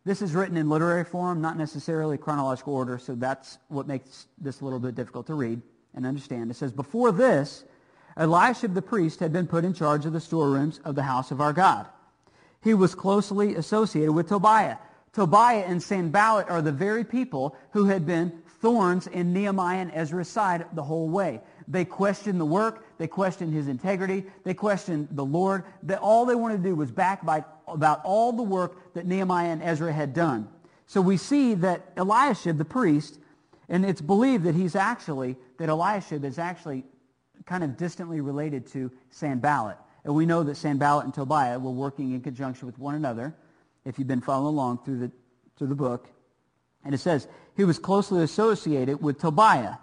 this 0.06 0.22
is 0.22 0.34
written 0.34 0.58
in 0.58 0.70
literary 0.70 1.04
form, 1.04 1.42
not 1.42 1.58
necessarily 1.58 2.18
chronological 2.18 2.74
order, 2.74 2.98
so 2.98 3.16
that's 3.16 3.58
what 3.68 3.88
makes 3.88 4.28
this 4.38 4.62
a 4.62 4.64
little 4.64 4.80
bit 4.80 4.96
difficult 4.96 5.28
to 5.28 5.36
read 5.36 5.62
and 5.94 6.06
understand. 6.06 6.50
It 6.50 6.56
says, 6.56 6.72
Before 6.72 7.12
this, 7.12 7.64
Eliashib 8.18 8.74
the 8.74 8.82
priest 8.82 9.20
had 9.20 9.32
been 9.32 9.48
put 9.48 9.64
in 9.64 9.74
charge 9.74 10.06
of 10.06 10.14
the 10.14 10.20
storerooms 10.20 10.80
of 10.84 10.96
the 10.96 11.04
house 11.04 11.32
of 11.32 11.40
our 11.40 11.54
God. 11.54 11.88
He 12.64 12.74
was 12.74 12.96
closely 12.96 13.56
associated 13.56 14.12
with 14.12 14.30
Tobiah, 14.30 14.78
Tobiah 15.14 15.66
and 15.68 15.82
Sanballat 15.82 16.50
are 16.50 16.62
the 16.62 16.72
very 16.72 17.04
people 17.04 17.56
who 17.72 17.86
had 17.86 18.06
been 18.06 18.42
thorns 18.62 19.08
in 19.08 19.34
Nehemiah 19.34 19.80
and 19.80 19.92
Ezra's 19.94 20.30
side 20.30 20.66
the 20.74 20.84
whole 20.84 21.10
way. 21.10 21.42
They 21.68 21.84
questioned 21.84 22.40
the 22.40 22.46
work. 22.46 22.86
They 22.98 23.08
questioned 23.08 23.54
his 23.54 23.68
integrity. 23.68 24.24
They 24.44 24.54
questioned 24.54 25.10
the 25.12 25.26
Lord. 25.26 25.66
That 25.84 26.00
all 26.00 26.26
they 26.26 26.36
wanted 26.36 26.58
to 26.58 26.64
do 26.64 26.76
was 26.76 26.92
backbite 26.92 27.44
about 27.68 28.02
all 28.06 28.32
the 28.32 28.44
work 28.44 28.94
that 28.94 29.06
Nehemiah 29.06 29.50
and 29.50 29.62
Ezra 29.62 29.92
had 29.92 30.14
done. 30.14 30.48
So 30.86 31.02
we 31.02 31.18
see 31.18 31.56
that 31.56 31.92
Eliashib, 31.98 32.58
the 32.58 32.66
priest, 32.66 33.20
and 33.68 33.86
it's 33.86 34.02
believed 34.02 34.44
that 34.46 34.56
he's 34.56 34.76
actually, 34.76 35.38
that 35.58 35.70
Eliashib 35.70 36.24
is 36.24 36.38
actually 36.38 36.84
kind 37.46 37.64
of 37.64 37.78
distantly 37.78 38.22
related 38.22 38.68
to 38.68 38.92
Sanballat. 39.10 39.78
And 40.04 40.14
we 40.14 40.26
know 40.26 40.44
that 40.44 40.56
Sanballat 40.56 41.06
and 41.06 41.14
Tobiah 41.14 41.60
were 41.60 41.72
working 41.72 42.12
in 42.14 42.22
conjunction 42.22 42.66
with 42.66 42.78
one 42.78 42.96
another 42.96 43.36
if 43.86 43.98
you've 43.98 44.08
been 44.08 44.22
following 44.22 44.54
along 44.54 44.80
through 44.84 45.00
the, 45.00 45.12
through 45.58 45.68
the 45.68 45.76
book. 45.76 46.10
And 46.84 46.96
it 46.96 47.00
says, 47.00 47.28
he 47.56 47.64
was 47.64 47.80
closely 47.80 48.24
associated 48.24 49.02
with 49.02 49.20
Tobiah, 49.20 49.76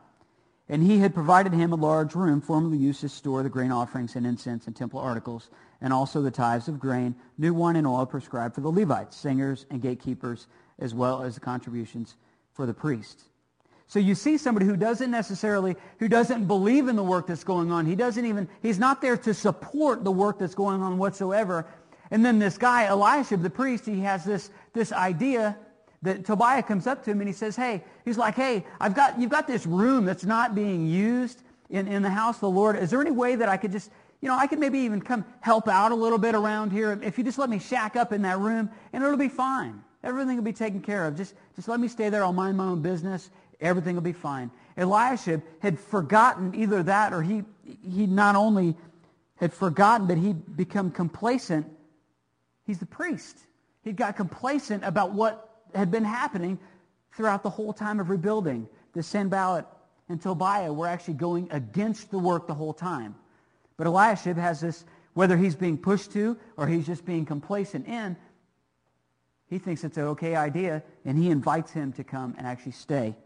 and 0.68 0.82
he 0.82 0.98
had 0.98 1.14
provided 1.14 1.52
him 1.52 1.72
a 1.72 1.76
large 1.76 2.14
room 2.14 2.40
formerly 2.40 2.76
used 2.76 3.00
to 3.00 3.08
store 3.08 3.42
the 3.42 3.48
grain 3.48 3.70
offerings 3.70 4.16
and 4.16 4.26
incense 4.26 4.66
and 4.66 4.74
temple 4.74 5.00
articles, 5.00 5.50
and 5.80 5.92
also 5.92 6.20
the 6.20 6.30
tithes 6.30 6.68
of 6.68 6.80
grain, 6.80 7.14
new 7.38 7.54
wine 7.54 7.76
and 7.76 7.86
oil 7.86 8.04
prescribed 8.04 8.54
for 8.54 8.60
the 8.60 8.70
Levites, 8.70 9.16
singers 9.16 9.66
and 9.70 9.80
gatekeepers, 9.80 10.46
as 10.78 10.94
well 10.94 11.22
as 11.22 11.34
the 11.34 11.40
contributions 11.40 12.16
for 12.52 12.66
the 12.66 12.74
priests. 12.74 13.24
So 13.86 13.98
you 13.98 14.14
see 14.14 14.36
somebody 14.36 14.66
who 14.66 14.76
doesn't 14.76 15.10
necessarily, 15.10 15.74
who 15.98 16.08
doesn't 16.08 16.44
believe 16.44 16.88
in 16.88 16.96
the 16.96 17.02
work 17.02 17.26
that's 17.26 17.42
going 17.42 17.72
on. 17.72 17.86
He 17.86 17.94
doesn't 17.94 18.26
even, 18.26 18.46
he's 18.60 18.78
not 18.78 19.00
there 19.00 19.16
to 19.16 19.32
support 19.32 20.04
the 20.04 20.12
work 20.12 20.38
that's 20.38 20.54
going 20.54 20.82
on 20.82 20.98
whatsoever, 20.98 21.66
and 22.10 22.24
then 22.24 22.38
this 22.38 22.56
guy, 22.56 22.84
Eliashib, 22.84 23.42
the 23.42 23.50
priest, 23.50 23.84
he 23.86 24.00
has 24.00 24.24
this, 24.24 24.50
this 24.72 24.92
idea 24.92 25.56
that 26.02 26.24
Tobiah 26.24 26.62
comes 26.62 26.86
up 26.86 27.04
to 27.04 27.10
him 27.10 27.20
and 27.20 27.28
he 27.28 27.34
says, 27.34 27.56
hey, 27.56 27.82
he's 28.04 28.16
like, 28.16 28.34
hey, 28.34 28.64
I've 28.80 28.94
got, 28.94 29.18
you've 29.20 29.30
got 29.30 29.46
this 29.46 29.66
room 29.66 30.04
that's 30.04 30.24
not 30.24 30.54
being 30.54 30.86
used 30.86 31.42
in, 31.70 31.88
in 31.88 32.02
the 32.02 32.10
house 32.10 32.36
of 32.36 32.40
the 32.42 32.50
Lord. 32.50 32.76
Is 32.76 32.90
there 32.90 33.00
any 33.00 33.10
way 33.10 33.34
that 33.36 33.48
I 33.48 33.56
could 33.56 33.72
just, 33.72 33.90
you 34.20 34.28
know, 34.28 34.36
I 34.36 34.46
could 34.46 34.58
maybe 34.58 34.78
even 34.80 35.02
come 35.02 35.24
help 35.40 35.68
out 35.68 35.92
a 35.92 35.94
little 35.94 36.18
bit 36.18 36.34
around 36.34 36.70
here 36.70 36.98
if 37.02 37.18
you 37.18 37.24
just 37.24 37.38
let 37.38 37.50
me 37.50 37.58
shack 37.58 37.96
up 37.96 38.12
in 38.12 38.22
that 38.22 38.38
room 38.38 38.70
and 38.92 39.02
it'll 39.02 39.16
be 39.16 39.28
fine. 39.28 39.82
Everything 40.04 40.36
will 40.36 40.44
be 40.44 40.52
taken 40.52 40.80
care 40.80 41.06
of. 41.06 41.16
Just, 41.16 41.34
just 41.56 41.68
let 41.68 41.80
me 41.80 41.88
stay 41.88 42.08
there. 42.08 42.22
I'll 42.22 42.32
mind 42.32 42.56
my 42.56 42.66
own 42.66 42.80
business. 42.80 43.30
Everything 43.60 43.96
will 43.96 44.02
be 44.02 44.12
fine. 44.12 44.50
Eliashib 44.76 45.42
had 45.58 45.78
forgotten 45.78 46.54
either 46.54 46.84
that 46.84 47.12
or 47.12 47.22
he, 47.22 47.42
he 47.82 48.06
not 48.06 48.36
only 48.36 48.76
had 49.36 49.52
forgotten, 49.52 50.06
but 50.06 50.16
he'd 50.16 50.56
become 50.56 50.92
complacent 50.92 51.66
He's 52.68 52.78
the 52.78 52.86
priest. 52.86 53.38
He 53.82 53.92
got 53.92 54.14
complacent 54.14 54.84
about 54.84 55.12
what 55.12 55.62
had 55.74 55.90
been 55.90 56.04
happening 56.04 56.58
throughout 57.16 57.42
the 57.42 57.48
whole 57.48 57.72
time 57.72 57.98
of 57.98 58.10
rebuilding. 58.10 58.68
The 58.92 59.02
Sanballat 59.02 59.64
and 60.10 60.20
Tobiah 60.20 60.70
were 60.70 60.86
actually 60.86 61.14
going 61.14 61.48
against 61.50 62.10
the 62.10 62.18
work 62.18 62.46
the 62.46 62.52
whole 62.52 62.74
time. 62.74 63.14
But 63.78 63.86
Eliashib 63.86 64.36
has 64.36 64.60
this, 64.60 64.84
whether 65.14 65.34
he's 65.38 65.56
being 65.56 65.78
pushed 65.78 66.12
to 66.12 66.36
or 66.58 66.66
he's 66.66 66.84
just 66.84 67.06
being 67.06 67.24
complacent 67.24 67.88
in, 67.88 68.18
he 69.48 69.58
thinks 69.58 69.82
it's 69.82 69.96
an 69.96 70.04
okay 70.04 70.36
idea, 70.36 70.82
and 71.06 71.16
he 71.16 71.30
invites 71.30 71.72
him 71.72 71.94
to 71.94 72.04
come 72.04 72.34
and 72.36 72.46
actually 72.46 72.72
stay. 72.72 73.16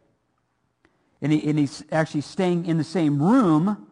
And, 1.20 1.32
he, 1.32 1.50
and 1.50 1.58
he's 1.58 1.82
actually 1.90 2.20
staying 2.20 2.66
in 2.66 2.78
the 2.78 2.84
same 2.84 3.20
room. 3.20 3.88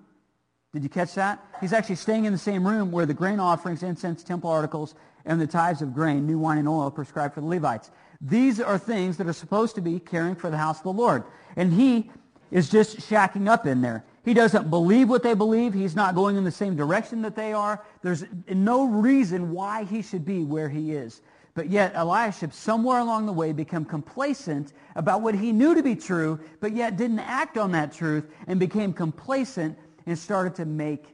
Did 0.72 0.84
you 0.84 0.88
catch 0.88 1.14
that? 1.14 1.44
He's 1.60 1.72
actually 1.72 1.96
staying 1.96 2.26
in 2.26 2.32
the 2.32 2.38
same 2.38 2.64
room 2.64 2.92
where 2.92 3.04
the 3.04 3.14
grain 3.14 3.40
offerings, 3.40 3.82
incense, 3.82 4.22
temple 4.22 4.48
articles, 4.48 4.94
and 5.24 5.40
the 5.40 5.46
tithes 5.46 5.82
of 5.82 5.94
grain, 5.94 6.26
new 6.26 6.38
wine 6.38 6.58
and 6.58 6.68
oil 6.68 6.90
prescribed 6.90 7.34
for 7.34 7.40
the 7.40 7.46
Levites. 7.46 7.90
These 8.20 8.60
are 8.60 8.78
things 8.78 9.16
that 9.16 9.26
are 9.26 9.32
supposed 9.32 9.74
to 9.76 9.80
be 9.80 9.98
caring 9.98 10.34
for 10.34 10.50
the 10.50 10.58
house 10.58 10.78
of 10.78 10.84
the 10.84 10.92
Lord. 10.92 11.24
And 11.56 11.72
he 11.72 12.10
is 12.50 12.68
just 12.68 12.98
shacking 12.98 13.48
up 13.48 13.66
in 13.66 13.80
there. 13.80 14.04
He 14.24 14.34
doesn't 14.34 14.68
believe 14.68 15.08
what 15.08 15.22
they 15.22 15.34
believe. 15.34 15.72
He's 15.72 15.96
not 15.96 16.14
going 16.14 16.36
in 16.36 16.44
the 16.44 16.50
same 16.50 16.76
direction 16.76 17.22
that 17.22 17.36
they 17.36 17.52
are. 17.52 17.82
There's 18.02 18.24
no 18.48 18.86
reason 18.86 19.52
why 19.52 19.84
he 19.84 20.02
should 20.02 20.24
be 20.24 20.44
where 20.44 20.68
he 20.68 20.92
is. 20.92 21.22
But 21.54 21.70
yet 21.70 21.94
Eliashib, 21.94 22.52
somewhere 22.52 23.00
along 23.00 23.26
the 23.26 23.32
way, 23.32 23.52
became 23.52 23.84
complacent 23.84 24.72
about 24.94 25.22
what 25.22 25.34
he 25.34 25.52
knew 25.52 25.74
to 25.74 25.82
be 25.82 25.96
true, 25.96 26.38
but 26.60 26.72
yet 26.72 26.96
didn't 26.96 27.18
act 27.20 27.58
on 27.58 27.72
that 27.72 27.92
truth 27.92 28.26
and 28.46 28.60
became 28.60 28.92
complacent 28.92 29.76
and 30.06 30.18
started 30.18 30.54
to 30.56 30.64
make 30.64 31.06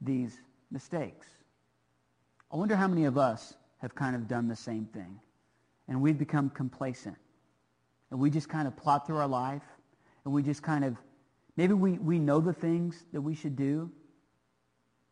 these 0.00 0.38
mistakes. 0.70 1.26
I 2.50 2.56
wonder 2.56 2.76
how 2.76 2.88
many 2.88 3.04
of 3.04 3.18
us 3.18 3.54
have 3.78 3.94
kind 3.94 4.16
of 4.16 4.26
done 4.26 4.48
the 4.48 4.56
same 4.56 4.86
thing. 4.86 5.20
And 5.88 6.00
we've 6.00 6.18
become 6.18 6.50
complacent. 6.50 7.16
And 8.10 8.18
we 8.20 8.30
just 8.30 8.48
kind 8.48 8.66
of 8.66 8.76
plot 8.76 9.06
through 9.06 9.18
our 9.18 9.28
life. 9.28 9.62
And 10.24 10.34
we 10.34 10.42
just 10.42 10.62
kind 10.62 10.84
of 10.84 10.96
Maybe 11.58 11.74
we, 11.74 11.98
we 11.98 12.20
know 12.20 12.40
the 12.40 12.52
things 12.52 13.04
that 13.12 13.20
we 13.20 13.34
should 13.34 13.56
do, 13.56 13.90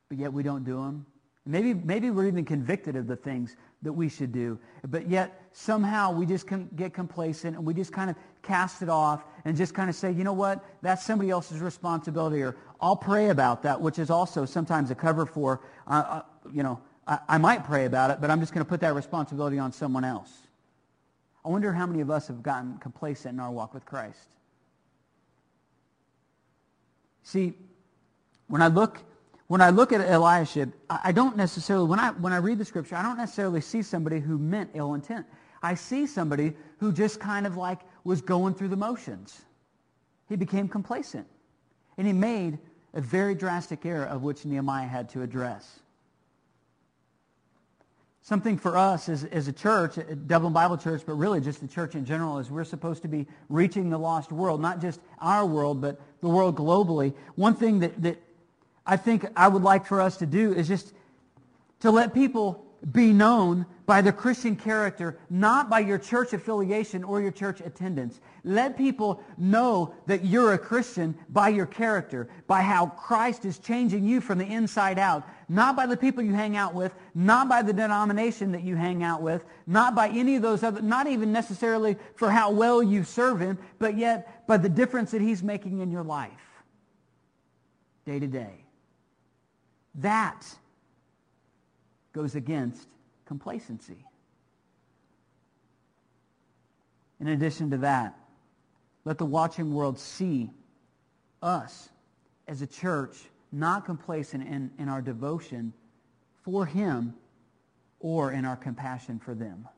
but 0.09 0.17
yet 0.17 0.33
we 0.33 0.45
don't 0.45 0.63
do 0.63 0.77
them. 0.77 1.05
Maybe, 1.45 1.75
maybe 1.75 2.09
we're 2.11 2.29
even 2.29 2.45
convicted 2.45 2.95
of 2.95 3.09
the 3.09 3.17
things 3.17 3.57
that 3.83 3.93
we 3.93 4.09
should 4.09 4.31
do, 4.31 4.57
but 4.87 5.09
yet 5.09 5.43
somehow 5.53 6.13
we 6.13 6.25
just 6.25 6.47
get 6.77 6.95
complacent 6.95 7.57
and 7.57 7.65
we 7.65 7.75
just 7.75 7.93
kind 7.93 8.11
of 8.11 8.17
cast 8.43 8.81
it 8.81 8.89
off 8.89 9.25
and 9.45 9.57
just 9.57 9.75
kind 9.75 9.91
of 9.91 9.97
say, 9.97 10.13
you 10.13 10.23
know 10.23 10.33
what, 10.33 10.65
that's 10.83 11.05
somebody 11.05 11.31
else's 11.31 11.61
responsibility, 11.61 12.41
or 12.43 12.57
I'll 12.81 12.97
pray 12.97 13.31
about 13.31 13.65
that, 13.65 13.81
which 13.81 13.99
is 13.99 14.09
also 14.09 14.45
sometimes 14.45 14.93
a 14.93 14.95
cover 14.95 15.27
for, 15.27 15.63
uh, 15.89 16.05
uh, 16.09 16.23
you 16.53 16.63
know, 16.63 16.81
I, 17.07 17.19
I 17.29 17.39
might 17.39 17.65
pray 17.65 17.85
about 17.85 18.11
it, 18.11 18.21
but 18.21 18.31
I'm 18.31 18.41
just 18.41 18.53
going 18.53 18.65
to 18.65 18.69
put 18.69 18.81
that 18.81 18.95
responsibility 18.95 19.59
on 19.59 19.73
someone 19.73 20.05
else. 20.05 20.31
I 21.45 21.49
wonder 21.49 21.73
how 21.73 21.87
many 21.87 22.01
of 22.01 22.11
us 22.11 22.27
have 22.29 22.43
gotten 22.43 22.79
complacent 22.79 23.35
in 23.35 23.41
our 23.41 23.51
walk 23.51 23.73
with 23.73 23.85
Christ. 23.85 24.29
See, 27.23 27.55
when 28.49 28.63
I 28.63 28.69
look 28.69 29.03
when 29.49 29.61
I 29.61 29.71
look 29.71 29.93
at 29.93 30.01
Eliashib, 30.01 30.73
I 30.91 31.13
don't 31.13 31.37
necessarily, 31.37 31.87
when 31.87 32.01
I, 32.01 32.11
when 32.11 32.33
I 32.33 32.39
read 32.39 32.59
the 32.59 32.65
scripture, 32.65 32.97
I 32.97 33.03
don't 33.03 33.17
necessarily 33.17 33.61
see 33.61 33.81
somebody 33.83 34.19
who 34.19 34.39
meant 34.39 34.71
ill 34.75 34.95
intent. 34.95 35.25
I 35.63 35.75
see 35.75 36.07
somebody 36.07 36.55
who 36.79 36.93
just 36.93 37.21
kind 37.21 37.47
of 37.47 37.57
like 37.57 37.81
was 38.03 38.21
going 38.21 38.55
through 38.55 38.69
the 38.69 38.77
motions. 38.77 39.41
He 40.29 40.37
became 40.37 40.69
complacent. 40.69 41.29
And 41.97 42.07
he 42.07 42.13
made 42.13 42.59
a 42.93 43.01
very 43.01 43.35
drastic 43.35 43.87
error 43.87 44.07
of 44.07 44.23
which 44.23 44.45
Nehemiah 44.45 44.89
had 44.89 45.09
to 45.11 45.23
address. 45.23 45.81
Something 48.27 48.59
for 48.59 48.77
us 48.77 49.09
as, 49.09 49.23
as 49.23 49.47
a 49.47 49.53
church, 49.53 50.01
Dublin 50.27 50.53
Bible 50.53 50.77
Church, 50.77 51.03
but 51.07 51.13
really 51.13 51.41
just 51.41 51.61
the 51.61 51.69
church 51.69 51.95
in 51.95 52.05
general, 52.05 52.39
is 52.39 52.51
we're 52.51 52.65
supposed 52.65 53.03
to 53.03 53.09
be 53.09 53.25
reaching 53.49 53.89
the 53.89 53.99
lost 53.99 54.33
world, 54.33 54.61
not 54.61 54.81
just 54.81 54.99
our 55.21 55.47
world, 55.47 55.81
but 55.81 56.01
the 56.23 56.29
world 56.29 56.57
globally. 56.57 57.15
One 57.37 57.55
thing 57.55 57.79
that, 57.79 58.03
that 58.03 58.21
I 58.85 58.97
think 58.97 59.27
I 59.37 59.47
would 59.47 59.63
like 59.63 59.87
for 59.87 60.01
us 60.01 60.17
to 60.17 60.27
do 60.27 60.53
is 60.53 60.67
just 60.67 60.93
to 61.83 61.93
let 61.93 62.15
people 62.15 62.66
be 62.93 63.13
known 63.13 63.67
by 63.87 64.03
the 64.03 64.13
Christian 64.13 64.57
character, 64.57 65.19
not 65.31 65.71
by 65.71 65.81
your 65.81 65.99
church 65.99 66.33
affiliation 66.33 67.05
or 67.05 67.21
your 67.21 67.31
church 67.31 67.61
attendance. 67.61 68.21
Let 68.45 68.77
people 68.77 69.23
know 69.39 69.95
that 70.07 70.25
you're 70.25 70.55
a 70.55 70.59
Christian 70.59 71.17
by 71.29 71.51
your 71.51 71.67
character, 71.67 72.29
by 72.47 72.63
how 72.63 72.87
Christ 72.87 73.45
is 73.45 73.59
changing 73.59 74.05
you 74.05 74.21
from 74.21 74.39
the 74.39 74.45
inside 74.45 74.99
out, 74.99 75.27
not 75.49 75.77
by 75.77 75.87
the 75.87 75.97
people 75.97 76.23
you 76.23 76.35
hang 76.35 76.57
out 76.57 76.75
with, 76.75 76.93
not 77.15 77.49
by 77.49 77.63
the 77.63 77.73
denomination 77.73 78.53
that 78.53 78.63
you 78.63 78.75
hang 78.75 79.03
out 79.03 79.23
with, 79.23 79.45
not 79.67 79.95
by 79.95 80.09
any 80.09 80.37
of 80.37 80.43
those 80.43 80.63
other, 80.63 80.83
not 80.83 81.07
even 81.07 81.33
necessarily 81.33 81.97
for 82.17 82.31
how 82.31 82.51
well 82.51 82.83
you 82.83 83.05
serve 83.05 83.41
him, 83.41 83.57
but 83.79 83.97
yet 83.97 84.47
by 84.47 84.57
the 84.57 84.69
difference 84.69 85.13
that 85.13 85.21
he's 85.21 85.43
making 85.43 85.81
in 85.81 85.91
your 85.91 86.05
life 86.05 86.33
day 88.05 88.21
to 88.21 88.27
day. 88.27 88.65
That 89.97 90.47
goes 92.17 92.35
against 92.35 92.89
complacency. 93.27 94.07
In 97.21 97.29
addition 97.29 97.71
to 97.71 97.77
that, 97.79 98.19
let 99.05 99.19
the 99.19 99.27
watching 99.27 99.75
world 99.75 99.99
see 99.99 100.51
us 101.43 101.91
as 102.49 102.63
a 102.63 102.67
church 102.67 103.19
not 103.53 103.85
complacent 103.85 104.49
in, 104.49 104.71
in 104.79 104.89
our 104.89 105.03
devotion 105.03 105.75
for 106.43 106.65
him 106.65 107.15
or 108.01 108.33
in 108.33 108.47
our 108.47 108.57
compassion 108.57 109.19
for 109.19 109.35
them. 109.35 109.69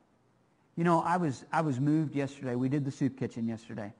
You 0.77 0.85
know, 0.85 1.01
I 1.01 1.17
was, 1.17 1.43
I 1.51 1.59
was 1.59 1.77
moved 1.77 2.15
yesterday. 2.15 2.55
We 2.55 2.69
did 2.69 2.85
the 2.85 2.91
soup 2.91 3.19
kitchen 3.19 3.47
yesterday. 3.47 3.91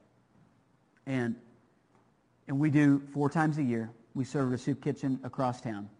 And, 1.06 1.36
and 2.48 2.58
we 2.58 2.70
do 2.70 3.02
four 3.12 3.28
times 3.28 3.58
a 3.58 3.62
year. 3.62 3.90
We 4.14 4.24
serve 4.24 4.52
a 4.54 4.58
soup 4.58 4.82
kitchen 4.82 5.20
across 5.24 5.60
town. 5.60 5.90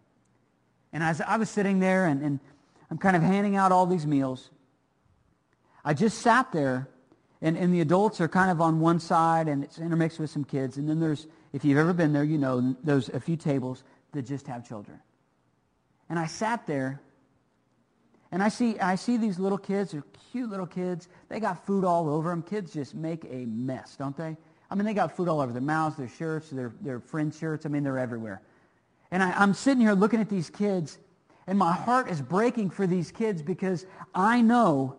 And 0.93 1.03
as 1.03 1.21
I 1.21 1.37
was 1.37 1.49
sitting 1.49 1.79
there 1.79 2.05
and, 2.05 2.21
and 2.21 2.39
I'm 2.89 2.97
kind 2.97 3.15
of 3.15 3.21
handing 3.21 3.55
out 3.55 3.71
all 3.71 3.85
these 3.85 4.05
meals, 4.05 4.49
I 5.83 5.93
just 5.93 6.19
sat 6.19 6.51
there 6.51 6.89
and, 7.41 7.57
and 7.57 7.73
the 7.73 7.81
adults 7.81 8.21
are 8.21 8.27
kind 8.27 8.51
of 8.51 8.61
on 8.61 8.79
one 8.79 8.99
side 8.99 9.47
and 9.47 9.63
it's 9.63 9.79
intermixed 9.79 10.19
with 10.19 10.29
some 10.29 10.43
kids. 10.43 10.77
And 10.77 10.87
then 10.87 10.99
there's, 10.99 11.27
if 11.53 11.65
you've 11.65 11.77
ever 11.77 11.93
been 11.93 12.13
there, 12.13 12.23
you 12.23 12.37
know, 12.37 12.75
there's 12.83 13.09
a 13.09 13.19
few 13.19 13.35
tables 13.35 13.83
that 14.11 14.23
just 14.23 14.47
have 14.47 14.67
children. 14.67 14.99
And 16.09 16.19
I 16.19 16.27
sat 16.27 16.67
there 16.67 17.01
and 18.31 18.43
I 18.43 18.49
see, 18.49 18.79
I 18.79 18.95
see 18.95 19.17
these 19.17 19.39
little 19.39 19.57
kids, 19.57 19.91
they're 19.91 20.03
cute 20.31 20.49
little 20.49 20.67
kids. 20.67 21.09
They 21.29 21.39
got 21.39 21.65
food 21.65 21.83
all 21.83 22.09
over 22.09 22.29
them. 22.29 22.41
Kids 22.41 22.73
just 22.73 22.95
make 22.95 23.25
a 23.25 23.45
mess, 23.45 23.95
don't 23.97 24.15
they? 24.15 24.37
I 24.69 24.75
mean, 24.75 24.85
they 24.85 24.93
got 24.93 25.15
food 25.15 25.27
all 25.27 25.41
over 25.41 25.51
their 25.51 25.61
mouths, 25.61 25.97
their 25.97 26.07
shirts, 26.07 26.49
their, 26.49 26.71
their 26.79 26.99
friend 26.99 27.33
shirts. 27.33 27.65
I 27.65 27.69
mean, 27.69 27.83
they're 27.83 27.99
everywhere. 27.99 28.41
And 29.11 29.21
I, 29.21 29.31
I'm 29.31 29.53
sitting 29.53 29.81
here 29.81 29.93
looking 29.93 30.21
at 30.21 30.29
these 30.29 30.49
kids, 30.49 30.97
and 31.47 31.59
my 31.59 31.73
heart 31.73 32.09
is 32.09 32.21
breaking 32.21 32.69
for 32.69 32.87
these 32.87 33.11
kids 33.11 33.41
because 33.41 33.85
I 34.15 34.41
know 34.41 34.95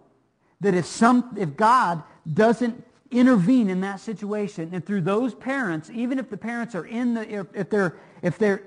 that 0.60 0.74
if, 0.74 0.86
some, 0.86 1.34
if 1.38 1.56
God 1.56 2.02
doesn't 2.32 2.84
intervene 3.10 3.68
in 3.68 3.80
that 3.82 4.00
situation, 4.00 4.70
and 4.72 4.84
through 4.84 5.02
those 5.02 5.34
parents, 5.34 5.90
even 5.90 6.18
if 6.18 6.30
the 6.30 6.36
parents 6.36 6.74
are 6.74 6.86
in 6.86 7.14
the, 7.14 7.46
if 7.54 7.68
they're, 7.68 7.96
if 8.22 8.38
they're 8.38 8.62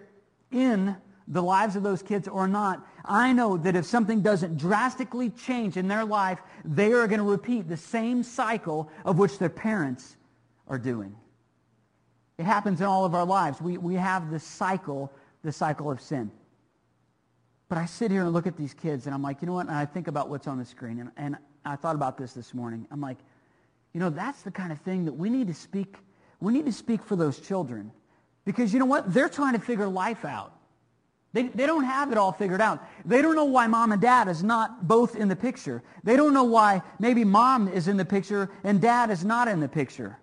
in 0.51 0.95
the 1.27 1.41
lives 1.41 1.75
of 1.75 1.83
those 1.83 2.03
kids 2.03 2.27
or 2.27 2.47
not, 2.47 2.85
I 3.03 3.33
know 3.33 3.57
that 3.57 3.75
if 3.75 3.85
something 3.85 4.21
doesn't 4.21 4.57
drastically 4.57 5.29
change 5.31 5.77
in 5.77 5.87
their 5.87 6.05
life, 6.05 6.39
they 6.63 6.93
are 6.93 7.07
going 7.07 7.19
to 7.19 7.25
repeat 7.25 7.67
the 7.67 7.77
same 7.77 8.23
cycle 8.23 8.89
of 9.03 9.17
which 9.17 9.39
their 9.39 9.49
parents 9.49 10.15
are 10.67 10.77
doing. 10.77 11.15
It 12.37 12.43
happens 12.43 12.81
in 12.81 12.87
all 12.87 13.05
of 13.05 13.15
our 13.15 13.25
lives. 13.25 13.61
We, 13.61 13.77
we 13.77 13.95
have 13.95 14.29
this 14.29 14.43
cycle 14.43 15.11
the 15.45 15.51
cycle 15.51 15.89
of 15.89 16.01
sin. 16.01 16.31
But 17.69 17.77
I 17.77 17.85
sit 17.85 18.11
here 18.11 18.23
and 18.23 18.33
look 18.33 18.47
at 18.47 18.57
these 18.57 18.73
kids, 18.73 19.05
and 19.05 19.15
I'm 19.15 19.21
like, 19.21 19.41
you 19.41 19.47
know 19.47 19.53
what? 19.53 19.67
And 19.67 19.75
I 19.75 19.85
think 19.85 20.07
about 20.07 20.29
what's 20.29 20.47
on 20.47 20.57
the 20.57 20.65
screen. 20.65 20.99
And, 20.99 21.11
and 21.17 21.37
I 21.63 21.75
thought 21.75 21.95
about 21.95 22.17
this 22.17 22.33
this 22.33 22.53
morning. 22.53 22.85
I'm 22.91 23.01
like, 23.01 23.17
you 23.93 23.99
know, 23.99 24.09
that's 24.09 24.41
the 24.41 24.51
kind 24.51 24.71
of 24.71 24.79
thing 24.81 25.05
that 25.05 25.13
we 25.13 25.29
need 25.29 25.47
to 25.47 25.53
speak. 25.53 25.95
We 26.41 26.53
need 26.53 26.65
to 26.65 26.73
speak 26.73 27.03
for 27.03 27.15
those 27.15 27.39
children. 27.39 27.91
Because 28.43 28.73
you 28.73 28.79
know 28.79 28.85
what? 28.85 29.13
They're 29.13 29.29
trying 29.29 29.53
to 29.53 29.59
figure 29.59 29.87
life 29.87 30.25
out. 30.25 30.51
They, 31.33 31.43
they 31.43 31.65
don't 31.65 31.83
have 31.83 32.11
it 32.11 32.17
all 32.17 32.31
figured 32.31 32.61
out. 32.61 32.81
They 33.03 33.21
don't 33.21 33.35
know 33.35 33.45
why 33.45 33.67
mom 33.67 33.91
and 33.91 34.01
dad 34.01 34.29
is 34.29 34.43
not 34.43 34.87
both 34.87 35.15
in 35.15 35.27
the 35.27 35.35
picture. 35.35 35.83
They 36.03 36.15
don't 36.15 36.33
know 36.33 36.45
why 36.45 36.81
maybe 36.99 37.25
mom 37.25 37.67
is 37.67 37.87
in 37.87 37.97
the 37.97 38.05
picture 38.05 38.49
and 38.63 38.79
dad 38.79 39.09
is 39.09 39.25
not 39.25 39.47
in 39.47 39.59
the 39.59 39.67
picture. 39.67 40.17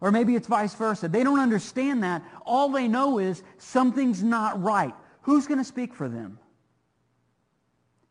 Or 0.00 0.10
maybe 0.10 0.34
it's 0.34 0.46
vice 0.46 0.74
versa. 0.74 1.08
They 1.08 1.22
don't 1.22 1.40
understand 1.40 2.02
that. 2.04 2.22
All 2.46 2.70
they 2.70 2.88
know 2.88 3.18
is 3.18 3.42
something's 3.58 4.22
not 4.22 4.62
right. 4.62 4.94
Who's 5.22 5.46
going 5.46 5.58
to 5.58 5.64
speak 5.64 5.94
for 5.94 6.08
them? 6.08 6.38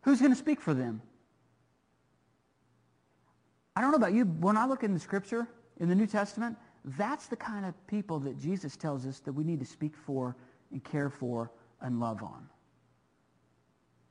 Who's 0.01 0.19
going 0.19 0.31
to 0.31 0.37
speak 0.37 0.61
for 0.61 0.73
them? 0.73 1.01
I 3.75 3.81
don't 3.81 3.91
know 3.91 3.97
about 3.97 4.13
you. 4.13 4.25
When 4.25 4.57
I 4.57 4.65
look 4.67 4.83
in 4.83 4.93
the 4.93 4.99
scripture, 4.99 5.47
in 5.79 5.89
the 5.89 5.95
New 5.95 6.07
Testament, 6.07 6.57
that's 6.97 7.27
the 7.27 7.35
kind 7.35 7.65
of 7.65 7.73
people 7.87 8.19
that 8.19 8.37
Jesus 8.37 8.75
tells 8.75 9.05
us 9.05 9.19
that 9.19 9.33
we 9.33 9.43
need 9.43 9.59
to 9.59 9.65
speak 9.65 9.95
for 9.95 10.35
and 10.71 10.83
care 10.83 11.09
for 11.09 11.51
and 11.81 11.99
love 11.99 12.21
on. 12.21 12.47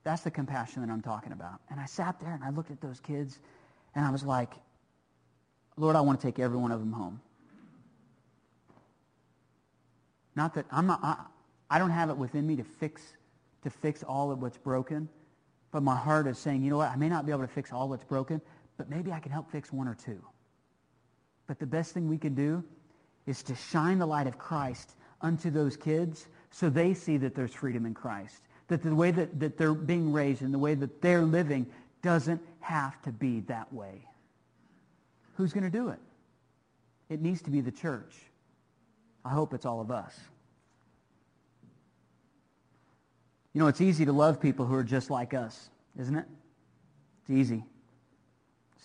That's 0.05 0.23
the 0.23 0.31
compassion 0.31 0.83
that 0.83 0.91
I'm 0.91 1.03
talking 1.03 1.33
about. 1.33 1.61
And 1.71 1.79
I 1.79 1.87
sat 1.87 2.19
there 2.21 2.33
and 2.33 2.43
I 2.43 2.51
looked 2.51 2.71
at 2.71 2.81
those 2.81 2.99
kids 3.01 3.39
and 3.95 4.05
I 4.05 4.11
was 4.11 4.25
like, 4.25 4.55
Lord, 5.77 5.97
I 5.97 6.01
want 6.01 6.21
to 6.21 6.27
take 6.27 6.39
every 6.39 6.57
one 6.57 6.73
of 6.73 6.81
them 6.81 6.93
home. 6.93 7.21
Not 10.39 10.55
that 10.55 10.67
I'm 10.71 10.87
not, 10.87 11.01
I, 11.03 11.17
I 11.69 11.81
don't 11.81 11.91
have 11.91 12.11
it 12.11 12.17
within 12.17 12.47
me 12.47 12.55
to 12.55 12.63
fix, 12.63 13.03
to 13.65 13.71
fix 13.71 14.05
all 14.05 14.31
of 14.31 14.41
what's 14.41 14.57
broken, 14.57 15.09
but 15.73 15.83
my 15.83 15.97
heart 15.97 16.29
is 16.29 16.39
saying, 16.39 16.63
you 16.63 16.71
know 16.71 16.77
what, 16.77 16.93
I 16.93 16.95
may 16.95 17.09
not 17.09 17.27
be 17.27 17.33
able 17.33 17.43
to 17.43 17.49
fix 17.49 17.73
all 17.73 17.89
what's 17.89 18.05
broken, 18.05 18.41
but 18.77 18.89
maybe 18.89 19.11
I 19.11 19.19
can 19.19 19.33
help 19.33 19.51
fix 19.51 19.73
one 19.73 19.89
or 19.89 19.97
two. 19.97 20.23
But 21.49 21.59
the 21.59 21.67
best 21.67 21.93
thing 21.93 22.09
we 22.09 22.19
can 22.19 22.37
do 22.37 22.63
is 23.27 23.43
to 23.43 23.57
shine 23.57 23.99
the 23.99 24.07
light 24.07 24.29
of 24.29 24.39
Christ 24.39 24.95
unto 25.23 25.51
those 25.51 25.77
kids 25.77 26.29
so 26.53 26.71
they 26.71 26.95
see 26.95 27.17
that 27.17 27.35
there's 27.35 27.53
freedom 27.53 27.85
in 27.85 27.93
Christ. 27.93 28.43
That 28.69 28.85
the 28.85 28.95
way 28.95 29.11
that, 29.11 29.41
that 29.41 29.59
they're 29.59 29.75
being 29.75 30.13
raised 30.13 30.43
and 30.43 30.55
the 30.55 30.59
way 30.61 30.77
that 30.77 31.03
they're 31.03 31.25
living 31.25 31.67
doesn't 32.01 32.41
have 32.61 33.03
to 33.03 33.11
be 33.11 33.41
that 33.49 33.73
way. 33.73 34.07
Who's 35.35 35.53
going 35.53 35.65
to 35.65 35.79
do 35.79 35.89
it? 35.89 35.99
It 37.09 37.21
needs 37.21 37.43
to 37.43 37.51
be 37.51 37.61
the 37.61 37.73
church. 37.73 38.15
I 39.25 39.31
hope 39.31 39.55
it's 39.55 39.67
all 39.67 39.81
of 39.81 39.91
us. 39.91 40.19
You 43.53 43.61
know, 43.61 43.67
it's 43.67 43.81
easy 43.81 44.05
to 44.05 44.13
love 44.13 44.41
people 44.41 44.67
who 44.67 44.75
are 44.75 44.85
just 44.85 45.11
like 45.11 45.35
us, 45.35 45.71
isn't 45.99 46.15
it? 46.15 46.27
It's 47.23 47.31
easy. 47.31 47.65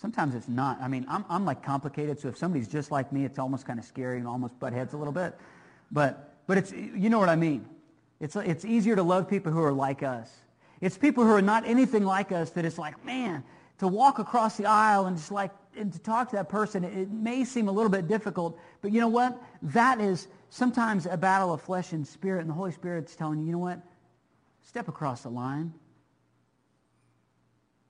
Sometimes 0.00 0.34
it's 0.34 0.48
not. 0.48 0.80
I 0.82 0.88
mean, 0.88 1.06
I'm, 1.08 1.24
I'm 1.28 1.44
like 1.44 1.62
complicated, 1.62 2.18
so 2.18 2.28
if 2.28 2.36
somebody's 2.36 2.68
just 2.68 2.90
like 2.90 3.12
me, 3.12 3.24
it's 3.24 3.38
almost 3.38 3.66
kind 3.66 3.78
of 3.78 3.84
scary 3.84 4.18
and 4.18 4.26
almost 4.26 4.58
butt 4.58 4.72
heads 4.72 4.92
a 4.92 4.96
little 4.96 5.12
bit. 5.12 5.34
But, 5.92 6.34
but 6.46 6.58
it's, 6.58 6.72
you 6.72 7.08
know 7.08 7.18
what 7.18 7.28
I 7.28 7.36
mean. 7.36 7.66
It's, 8.20 8.36
it's 8.36 8.64
easier 8.64 8.96
to 8.96 9.02
love 9.02 9.28
people 9.28 9.52
who 9.52 9.62
are 9.62 9.72
like 9.72 10.02
us. 10.02 10.30
It's 10.80 10.98
people 10.98 11.24
who 11.24 11.30
are 11.30 11.42
not 11.42 11.66
anything 11.66 12.04
like 12.04 12.32
us 12.32 12.50
that 12.50 12.64
it's 12.64 12.78
like, 12.78 13.02
man, 13.04 13.44
to 13.78 13.88
walk 13.88 14.18
across 14.18 14.56
the 14.56 14.66
aisle 14.66 15.06
and 15.06 15.16
just 15.16 15.30
like 15.30 15.50
and 15.76 15.92
to 15.92 15.98
talk 15.98 16.30
to 16.30 16.36
that 16.36 16.48
person, 16.48 16.84
it 16.84 17.10
may 17.10 17.44
seem 17.44 17.68
a 17.68 17.72
little 17.72 17.90
bit 17.90 18.06
difficult, 18.06 18.58
but 18.80 18.92
you 18.92 19.00
know 19.00 19.08
what? 19.08 19.40
That 19.62 20.00
is 20.00 20.28
sometimes 20.50 21.06
a 21.06 21.16
battle 21.16 21.52
of 21.52 21.62
flesh 21.62 21.92
and 21.92 22.06
spirit, 22.06 22.42
and 22.42 22.50
the 22.50 22.54
Holy 22.54 22.72
Spirit's 22.72 23.16
telling 23.16 23.40
you, 23.40 23.46
you 23.46 23.52
know 23.52 23.58
what? 23.58 23.80
Step 24.62 24.88
across 24.88 25.22
the 25.22 25.30
line. 25.30 25.72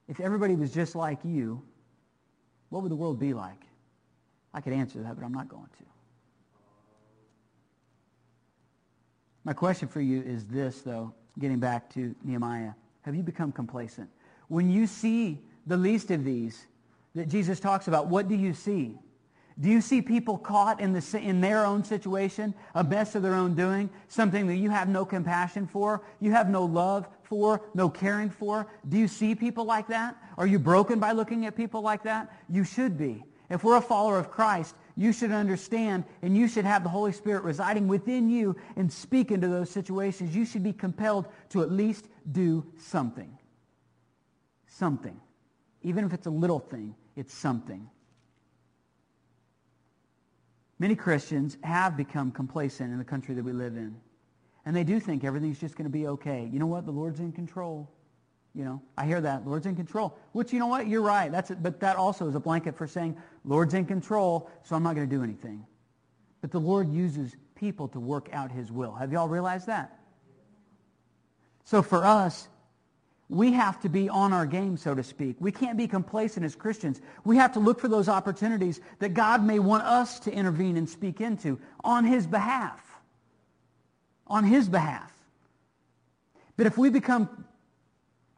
If 0.09 0.21
everybody 0.21 0.55
was 0.55 0.73
just 0.73 0.95
like 0.95 1.19
you, 1.25 1.63
what 2.71 2.83
would 2.83 2.91
the 2.91 2.97
world 2.97 3.19
be 3.19 3.35
like? 3.35 3.61
I 4.53 4.61
could 4.61 4.73
answer 4.73 5.03
that, 5.03 5.17
but 5.17 5.25
I'm 5.25 5.33
not 5.33 5.49
going 5.49 5.65
to. 5.65 5.85
My 9.45 9.53
question 9.53 9.89
for 9.89 10.01
you 10.01 10.23
is 10.23 10.47
this, 10.47 10.81
though, 10.81 11.13
getting 11.39 11.59
back 11.59 11.93
to 11.95 12.15
Nehemiah. 12.25 12.73
Have 13.03 13.15
you 13.15 13.23
become 13.23 13.53
complacent? 13.53 14.09
When 14.49 14.71
you 14.71 14.87
see 14.87 15.39
the 15.67 15.77
least 15.77 16.11
of 16.11 16.25
these 16.25 16.67
that 17.15 17.29
Jesus 17.29 17.61
talks 17.61 17.89
about, 17.89 18.09
what 18.09 18.29
do 18.29 18.35
you 18.35 18.55
see? 18.55 18.99
Do 19.61 19.69
you 19.69 19.81
see 19.81 20.03
people 20.03 20.37
caught 20.37 20.81
in, 20.81 20.93
the, 20.93 21.19
in 21.19 21.41
their 21.41 21.65
own 21.65 21.85
situation, 21.85 22.55
a 22.75 22.83
mess 22.83 23.15
of 23.15 23.23
their 23.23 23.35
own 23.35 23.55
doing, 23.55 23.89
something 24.09 24.49
that 24.49 24.57
you 24.57 24.69
have 24.71 24.89
no 24.89 25.05
compassion 25.05 25.69
for, 25.69 26.03
you 26.19 26.33
have 26.33 26.49
no 26.49 26.65
love 26.65 27.07
for, 27.23 27.63
no 27.73 27.89
caring 27.89 28.31
for? 28.31 28.67
Do 28.89 28.99
you 28.99 29.07
see 29.07 29.37
people 29.37 29.65
like 29.65 29.87
that? 29.89 30.17
Are 30.37 30.47
you 30.47 30.59
broken 30.59 30.99
by 30.99 31.13
looking 31.13 31.47
at 31.47 31.55
people 31.55 31.83
like 31.83 32.03
that? 32.03 32.35
You 32.49 32.65
should 32.65 32.99
be. 32.99 33.23
If 33.49 33.63
we're 33.63 33.77
a 33.77 33.81
follower 33.81 34.19
of 34.19 34.31
Christ, 34.31 34.75
you 34.97 35.13
should 35.13 35.31
understand 35.31 36.05
and 36.23 36.37
you 36.37 36.49
should 36.49 36.65
have 36.65 36.83
the 36.83 36.89
Holy 36.89 37.13
Spirit 37.13 37.45
residing 37.45 37.87
within 37.87 38.29
you 38.29 38.57
and 38.75 38.93
speak 38.93 39.31
into 39.31 39.47
those 39.47 39.71
situations. 39.71 40.35
You 40.35 40.45
should 40.45 40.65
be 40.65 40.73
compelled 40.73 41.27
to 41.51 41.63
at 41.63 41.71
least 41.71 42.09
do 42.33 42.67
something. 42.77 43.39
Something. 44.67 45.21
Even 45.85 46.05
if 46.05 46.13
it's 46.13 46.27
a 46.27 46.31
little 46.31 46.59
thing, 46.59 46.95
it's 47.15 47.33
something. 47.33 47.89
Many 50.79 50.97
Christians 50.97 51.57
have 51.63 51.97
become 51.97 52.33
complacent 52.33 52.91
in 52.91 52.99
the 52.99 53.05
country 53.05 53.35
that 53.37 53.45
we 53.45 53.53
live 53.53 53.77
in. 53.77 53.95
And 54.67 54.75
they 54.75 54.83
do 54.83 54.99
think 54.99 55.25
everything's 55.25 55.61
just 55.61 55.77
going 55.77 55.85
to 55.85 55.93
be 55.93 56.09
okay. 56.09 56.49
You 56.51 56.59
know 56.59 56.67
what? 56.67 56.87
The 56.87 56.91
Lord's 56.91 57.21
in 57.21 57.33
control. 57.33 57.91
You 58.55 58.65
know, 58.65 58.83
I 58.97 59.05
hear 59.05 59.21
that. 59.21 59.47
Lord's 59.47 59.67
in 59.67 59.77
control. 59.77 60.17
Which, 60.33 60.53
you 60.53 60.59
know 60.59 60.69
what? 60.69 60.89
You're 60.89 61.03
right. 61.03 61.31
That's 61.31 61.51
it. 61.51 61.63
But 61.63 61.81
that 61.81 61.97
also 61.97 62.29
is 62.29 62.35
a 62.35 62.41
blanket 62.41 62.77
for 62.77 62.87
saying, 62.87 63.17
Lord's 63.45 63.75
in 63.75 63.85
control, 63.85 64.51
so 64.63 64.75
I'm 64.75 64.83
not 64.83 64.95
going 64.95 65.09
to 65.09 65.17
do 65.17 65.23
anything. 65.23 65.67
But 66.41 66.51
the 66.51 66.61
Lord 66.61 66.93
uses 66.93 67.37
people 67.57 67.89
to 67.89 68.01
work 68.01 68.29
out 68.33 68.51
his 68.51 68.73
will. 68.73 68.95
Have 68.95 69.13
you 69.13 69.19
all 69.19 69.29
realized 69.29 69.67
that? 69.67 69.99
So 71.65 71.83
for 71.83 72.05
us, 72.05 72.49
we 73.35 73.53
have 73.53 73.81
to 73.81 73.89
be 73.89 74.09
on 74.09 74.33
our 74.33 74.47
game, 74.47 74.77
so 74.77 74.95
to 74.95 75.03
speak. 75.03 75.37
We 75.41 75.51
can't 75.51 75.77
be 75.77 75.89
complacent 75.89 76.47
as 76.47 76.55
Christians. 76.55 77.01
We 77.25 77.37
have 77.37 77.53
to 77.55 77.61
look 77.61 77.81
for 77.81 77.89
those 77.89 78.09
opportunities 78.09 78.81
that 79.01 79.13
God 79.13 79.45
may 79.45 79.59
want 79.59 79.83
us 79.83 80.21
to 80.21 80.33
intervene 80.33 80.77
and 80.77 80.89
speak 80.89 81.21
into 81.21 81.59
on 81.83 82.05
his 82.05 82.29
behalf. 82.29 82.81
On 84.29 84.45
his 84.45 84.69
behalf. 84.69 85.13
But 86.57 86.67
if 86.67 86.79
we 86.79 86.91
become 86.91 87.45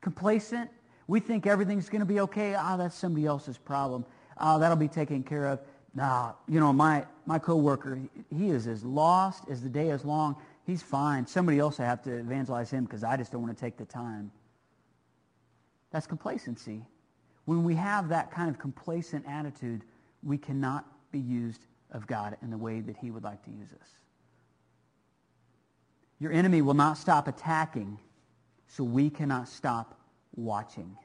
complacent, 0.00 0.71
we 1.07 1.21
think 1.21 1.47
everything's 1.47 1.91
going 1.91 2.00
to 2.00 2.07
be 2.07 2.21
okay. 2.21 2.55
Ah, 2.55 2.75
oh, 2.75 2.79
that's 2.79 2.97
somebody 2.97 3.26
else's 3.26 3.59
problem. 3.59 4.05
Ah, 4.38 4.57
oh, 4.57 4.59
that'll 4.59 4.76
be 4.79 4.88
taken 4.88 5.23
care 5.23 5.47
of. 5.47 5.61
Nah, 5.95 6.33
you 6.49 6.59
know, 6.59 6.73
my, 6.73 7.05
my 7.26 7.38
coworker, 7.38 8.00
he 8.35 8.49
is 8.49 8.67
as 8.67 8.83
lost 8.83 9.45
as 9.50 9.62
the 9.62 9.69
day 9.69 9.91
is 9.91 10.07
long. 10.07 10.37
He's 10.65 10.83
fine. 10.83 11.26
Somebody 11.26 11.59
else 11.59 11.81
I 11.81 11.85
have 11.85 12.03
to 12.05 12.17
evangelize 12.17 12.71
him 12.71 12.85
because 12.85 13.05
I 13.05 13.19
just 13.19 13.31
don't 13.31 13.43
want 13.43 13.57
to 13.57 13.61
take 13.61 13.76
the 13.76 13.85
time. 13.85 14.31
That's 15.97 16.07
complacency. 16.07 16.85
When 17.47 17.65
we 17.65 17.75
have 17.76 18.11
that 18.11 18.31
kind 18.31 18.50
of 18.50 18.59
complacent 18.59 19.25
attitude, 19.26 19.81
we 20.23 20.37
cannot 20.37 20.85
be 21.11 21.19
used 21.19 21.62
of 21.91 22.07
God 22.07 22.37
in 22.43 22.50
the 22.50 22.59
way 22.59 22.83
that 22.83 22.99
he 22.99 23.11
would 23.11 23.25
like 23.25 23.43
to 23.47 23.50
use 23.50 23.71
us. 23.73 23.88
Your 26.19 26.33
enemy 26.33 26.61
will 26.61 26.75
not 26.75 26.99
stop 26.99 27.29
attacking, 27.29 27.99
so 28.69 28.85
we 28.85 29.09
cannot 29.09 29.49
stop 29.49 29.99
watching. 30.35 30.99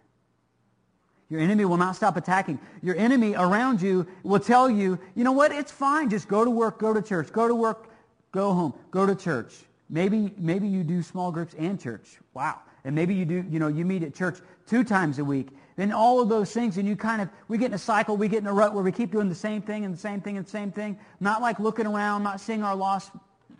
Your 1.29 1.39
enemy 1.39 1.63
will 1.63 1.77
not 1.77 1.95
stop 1.95 2.17
attacking. 2.17 2.59
Your 2.83 2.97
enemy 2.97 3.33
around 3.33 3.81
you 3.81 4.05
will 4.23 4.41
tell 4.41 4.69
you, 4.69 4.99
you 5.15 5.23
know 5.23 5.31
what, 5.31 5.53
it's 5.53 5.71
fine. 5.71 6.09
Just 6.09 6.27
go 6.27 6.43
to 6.43 6.51
work, 6.51 6.79
go 6.79 6.93
to 6.93 7.01
church, 7.01 7.31
go 7.31 7.47
to 7.47 7.55
work, 7.55 7.89
go 8.33 8.53
home, 8.53 8.73
go 8.91 9.05
to 9.05 9.15
church. 9.15 9.53
Maybe, 9.89 10.33
maybe 10.37 10.67
you 10.67 10.83
do 10.83 11.01
small 11.01 11.31
groups 11.31 11.55
and 11.57 11.79
church. 11.79 12.17
Wow. 12.33 12.59
And 12.83 12.95
maybe 12.95 13.13
you 13.13 13.25
do, 13.25 13.45
you 13.49 13.59
know, 13.59 13.67
you 13.67 13.85
meet 13.85 14.03
at 14.03 14.15
church 14.15 14.39
two 14.67 14.83
times 14.83 15.19
a 15.19 15.23
week. 15.23 15.49
Then 15.75 15.91
all 15.91 16.19
of 16.19 16.29
those 16.29 16.51
things, 16.51 16.77
and 16.77 16.87
you 16.87 16.95
kind 16.95 17.21
of, 17.21 17.29
we 17.47 17.57
get 17.57 17.67
in 17.67 17.73
a 17.73 17.77
cycle, 17.77 18.17
we 18.17 18.27
get 18.27 18.39
in 18.39 18.47
a 18.47 18.53
rut 18.53 18.73
where 18.73 18.83
we 18.83 18.91
keep 18.91 19.11
doing 19.11 19.29
the 19.29 19.35
same 19.35 19.61
thing 19.61 19.85
and 19.85 19.93
the 19.93 19.99
same 19.99 20.21
thing 20.21 20.37
and 20.37 20.45
the 20.45 20.49
same 20.49 20.71
thing. 20.71 20.99
Not 21.19 21.41
like 21.41 21.59
looking 21.59 21.85
around, 21.85 22.23
not 22.23 22.41
seeing 22.41 22.63
our 22.63 22.75
lost 22.75 23.11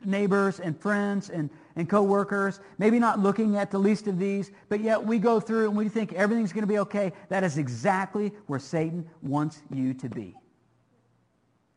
neighbors 0.04 0.60
and 0.60 0.80
friends 0.80 1.30
and, 1.30 1.50
and 1.76 1.90
coworkers, 1.90 2.60
maybe 2.78 3.00
not 3.00 3.20
looking 3.20 3.58
at 3.58 3.72
the 3.72 3.78
least 3.78 4.08
of 4.08 4.20
these, 4.20 4.52
but 4.70 4.82
yet 4.82 5.04
we 5.04 5.20
go 5.20 5.40
through 5.40 5.68
and 5.68 5.78
we 5.78 5.90
think 5.90 6.14
everything's 6.14 6.52
going 6.52 6.64
to 6.64 6.68
be 6.68 6.80
okay. 6.80 7.14
That 7.30 7.44
is 7.44 7.58
exactly 7.58 8.32
where 8.48 8.60
Satan 8.60 9.08
wants 9.22 9.62
you 9.74 9.94
to 9.96 10.10
be. 10.10 10.36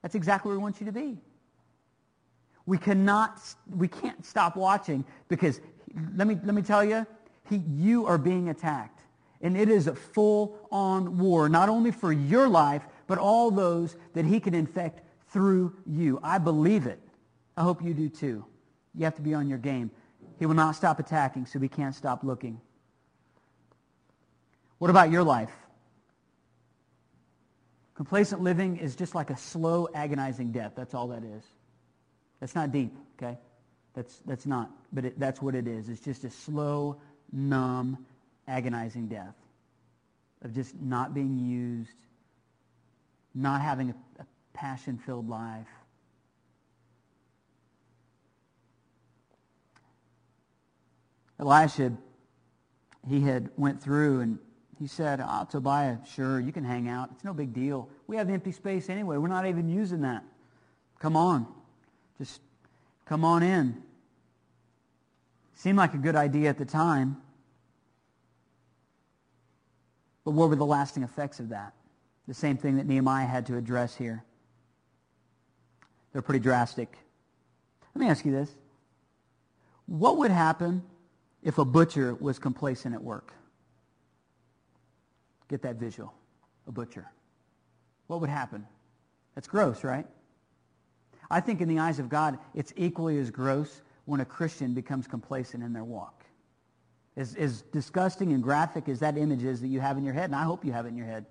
That's 0.02 0.14
exactly 0.14 0.50
where 0.50 0.59
he 0.59 0.62
wants 0.62 0.80
you 0.80 0.87
to 0.87 0.92
be. 0.92 1.18
We 2.66 2.78
cannot, 2.78 3.40
we 3.74 3.88
can't 3.88 4.24
stop 4.24 4.57
watching 4.57 5.04
because 5.28 5.61
let 6.16 6.26
me, 6.26 6.38
let 6.44 6.54
me 6.54 6.62
tell 6.62 6.85
you, 6.85 7.07
he, 7.48 7.57
you 7.57 8.07
are 8.07 8.18
being 8.18 8.48
attacked. 8.48 9.00
And 9.40 9.57
it 9.57 9.68
is 9.68 9.87
a 9.87 9.94
full-on 9.94 11.18
war, 11.18 11.48
not 11.48 11.68
only 11.68 11.90
for 11.90 12.12
your 12.12 12.48
life, 12.48 12.83
but 13.07 13.18
all 13.18 13.50
those 13.50 13.94
that 14.14 14.24
he 14.24 14.40
can 14.40 14.54
infect 14.54 15.02
through 15.28 15.74
you. 15.87 16.18
I 16.22 16.38
believe 16.38 16.87
it. 16.87 17.00
I 17.57 17.62
hope 17.62 17.83
you 17.83 17.92
do 17.92 18.09
too. 18.09 18.44
You 18.94 19.04
have 19.04 19.16
to 19.16 19.22
be 19.22 19.35
on 19.35 19.48
your 19.48 19.59
game. 19.59 19.90
He 20.38 20.46
will 20.46 20.54
not 20.54 20.76
stop 20.76 20.98
attacking, 20.98 21.46
so 21.46 21.59
we 21.59 21.68
can't 21.68 21.94
stop 21.94 22.24
looking. 22.24 22.61
What 24.78 24.90
about 24.90 25.11
your 25.11 25.22
life? 25.22 25.52
Complacent 27.94 28.42
living 28.42 28.78
is 28.78 28.96
just 28.96 29.14
like 29.14 29.30
a 29.30 29.37
slow, 29.37 29.88
agonizing 29.94 30.52
death. 30.52 30.72
That's 30.74 30.94
all 30.94 31.09
that 31.09 31.22
is. 31.22 31.44
That's 32.40 32.54
not 32.54 32.72
deep, 32.72 32.96
okay? 33.16 33.38
That's, 33.94 34.18
that's 34.26 34.46
not. 34.46 34.70
But 34.92 35.04
it, 35.04 35.20
that's 35.20 35.40
what 35.40 35.54
it 35.54 35.68
is. 35.68 35.88
It's 35.88 36.00
just 36.00 36.24
a 36.24 36.30
slow, 36.30 37.00
numb, 37.35 37.99
agonizing 38.49 39.09
death 39.09 39.35
of 40.42 40.55
just 40.55 40.81
not 40.81 41.12
being 41.12 41.38
used, 41.38 41.97
not 43.35 43.61
having 43.61 43.90
a, 43.90 44.23
a 44.23 44.27
passion-filled 44.53 45.29
life. 45.29 45.66
Elisha, 51.40 51.92
he 53.09 53.20
had 53.20 53.51
went 53.57 53.83
through 53.83 54.20
and 54.20 54.38
he 54.79 54.87
said, 54.87 55.20
oh, 55.23 55.47
Tobiah, 55.51 55.97
sure, 56.14 56.40
you 56.40 56.53
can 56.53 56.64
hang 56.64 56.88
out. 56.88 57.11
It's 57.12 57.25
no 57.25 57.35
big 57.35 57.53
deal. 57.53 57.88
We 58.07 58.16
have 58.16 58.31
empty 58.31 58.53
space 58.53 58.88
anyway. 58.88 59.16
We're 59.16 59.29
not 59.29 59.47
even 59.47 59.68
using 59.68 60.03
that. 60.03 60.23
Come 61.01 61.16
on. 61.16 61.47
Just 62.18 62.40
come 63.05 63.25
on 63.25 63.42
in. 63.42 63.83
Seemed 65.55 65.79
like 65.79 65.95
a 65.95 65.99
good 65.99 66.17
idea 66.17 66.51
at 66.51 66.59
the 66.59 66.64
time. 66.64 67.17
But 70.25 70.33
what 70.33 70.49
were 70.49 70.57
the 70.57 70.67
lasting 70.67 71.03
effects 71.03 71.40
of 71.40 71.51
that? 71.51 71.75
The 72.27 72.35
same 72.35 72.57
thing 72.57 72.77
that 72.77 72.87
Nehemiah 72.87 73.27
had 73.27 73.47
to 73.47 73.57
address 73.57 73.95
here. 73.95 74.25
They're 76.12 76.23
pretty 76.23 76.40
drastic. 76.40 76.97
Let 77.95 78.01
me 78.01 78.09
ask 78.09 78.25
you 78.25 78.33
this. 78.33 78.51
What 79.87 80.17
would 80.19 80.31
happen 80.31 80.83
if 81.43 81.59
a 81.59 81.64
butcher 81.64 82.14
was 82.14 82.38
complacent 82.38 82.95
at 82.95 83.03
work? 83.03 83.33
Get 85.49 85.62
that 85.62 85.77
visual. 85.77 86.14
A 86.67 86.73
butcher. 86.73 87.11
What 88.07 88.21
would 88.21 88.31
happen? 88.31 88.67
That's 89.35 89.47
gross, 89.47 89.85
right? 89.85 90.07
I 91.31 91.40
think 91.40 91.61
in 91.61 91.69
the 91.69 91.79
eyes 91.79 91.99
of 91.99 92.09
God, 92.09 92.38
it's 92.55 92.73
equally 92.77 93.19
as 93.19 93.31
gross 93.31 93.83
when 94.05 94.21
a 94.21 94.25
Christian 94.25 94.75
becomes 94.75 95.07
complacent 95.07 95.62
in 95.62 95.73
their 95.73 95.85
walk. 95.85 96.25
As, 97.17 97.35
as 97.37 97.62
disgusting 97.62 98.33
and 98.33 98.43
graphic 98.43 98.88
as 98.88 99.01
that 99.01 99.17
image 99.17 99.45
is 99.45 99.61
that 99.61 99.69
you 99.69 99.81
have 99.81 99.97
in 99.97 100.05
your 100.05 100.14
head, 100.14 100.27
and 100.27 100.35
I 100.35 100.43
hope 100.43 100.64
you 100.64 100.73
have 100.73 100.85
it 100.85 100.88
in 100.88 100.97
your 100.97 101.07
head, 101.07 101.27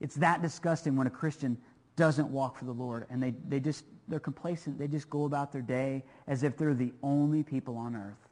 it's 0.00 0.16
that 0.16 0.42
disgusting 0.42 0.96
when 0.96 1.06
a 1.06 1.10
Christian 1.10 1.56
doesn't 1.96 2.28
walk 2.28 2.58
for 2.58 2.64
the 2.64 2.72
Lord 2.72 3.06
and 3.10 3.22
they, 3.22 3.34
they 3.48 3.60
just, 3.60 3.84
they're 4.08 4.20
complacent. 4.20 4.78
They 4.78 4.88
just 4.88 5.08
go 5.08 5.24
about 5.24 5.52
their 5.52 5.62
day 5.62 6.04
as 6.26 6.42
if 6.42 6.56
they're 6.56 6.74
the 6.74 6.92
only 7.02 7.42
people 7.42 7.76
on 7.76 7.96
earth. 7.96 8.25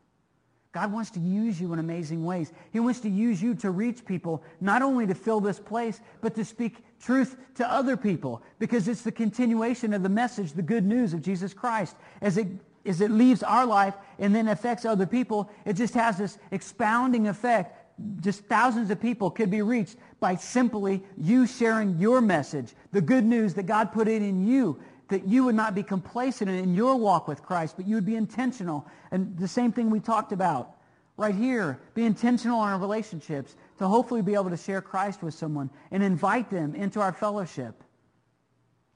God 0.74 0.90
wants 0.90 1.10
to 1.12 1.20
use 1.20 1.60
you 1.60 1.72
in 1.72 1.78
amazing 1.78 2.24
ways. 2.24 2.52
He 2.72 2.80
wants 2.80 2.98
to 3.00 3.08
use 3.08 3.40
you 3.40 3.54
to 3.54 3.70
reach 3.70 4.04
people, 4.04 4.42
not 4.60 4.82
only 4.82 5.06
to 5.06 5.14
fill 5.14 5.38
this 5.38 5.60
place, 5.60 6.00
but 6.20 6.34
to 6.34 6.44
speak 6.44 6.78
truth 7.00 7.36
to 7.54 7.70
other 7.70 7.96
people 7.96 8.42
because 8.58 8.88
it's 8.88 9.02
the 9.02 9.12
continuation 9.12 9.94
of 9.94 10.02
the 10.02 10.08
message, 10.08 10.52
the 10.52 10.62
good 10.62 10.84
news 10.84 11.14
of 11.14 11.22
Jesus 11.22 11.54
Christ. 11.54 11.94
As 12.20 12.38
it 12.38 12.48
is 12.84 13.00
it 13.00 13.12
leaves 13.12 13.44
our 13.44 13.64
life 13.64 13.94
and 14.18 14.34
then 14.34 14.48
affects 14.48 14.84
other 14.84 15.06
people. 15.06 15.48
It 15.64 15.74
just 15.74 15.94
has 15.94 16.18
this 16.18 16.38
expounding 16.50 17.28
effect. 17.28 17.80
Just 18.20 18.44
thousands 18.46 18.90
of 18.90 19.00
people 19.00 19.30
could 19.30 19.50
be 19.50 19.62
reached 19.62 19.96
by 20.18 20.34
simply 20.34 21.04
you 21.16 21.46
sharing 21.46 21.98
your 21.98 22.20
message, 22.20 22.74
the 22.90 23.00
good 23.00 23.24
news 23.24 23.54
that 23.54 23.66
God 23.66 23.92
put 23.92 24.08
it 24.08 24.22
in 24.22 24.44
you. 24.44 24.80
That 25.08 25.26
you 25.28 25.44
would 25.44 25.54
not 25.54 25.74
be 25.74 25.82
complacent 25.82 26.50
in 26.50 26.74
your 26.74 26.96
walk 26.96 27.28
with 27.28 27.42
Christ, 27.42 27.76
but 27.76 27.86
you 27.86 27.94
would 27.94 28.06
be 28.06 28.16
intentional. 28.16 28.86
And 29.10 29.36
the 29.38 29.48
same 29.48 29.72
thing 29.72 29.90
we 29.90 30.00
talked 30.00 30.32
about 30.32 30.76
right 31.16 31.34
here. 31.34 31.80
Be 31.94 32.04
intentional 32.04 32.62
in 32.62 32.68
our 32.68 32.78
relationships 32.78 33.54
to 33.78 33.86
hopefully 33.86 34.22
be 34.22 34.34
able 34.34 34.50
to 34.50 34.56
share 34.56 34.80
Christ 34.80 35.22
with 35.22 35.34
someone 35.34 35.70
and 35.90 36.02
invite 36.02 36.50
them 36.50 36.74
into 36.74 37.00
our 37.00 37.12
fellowship. 37.12 37.82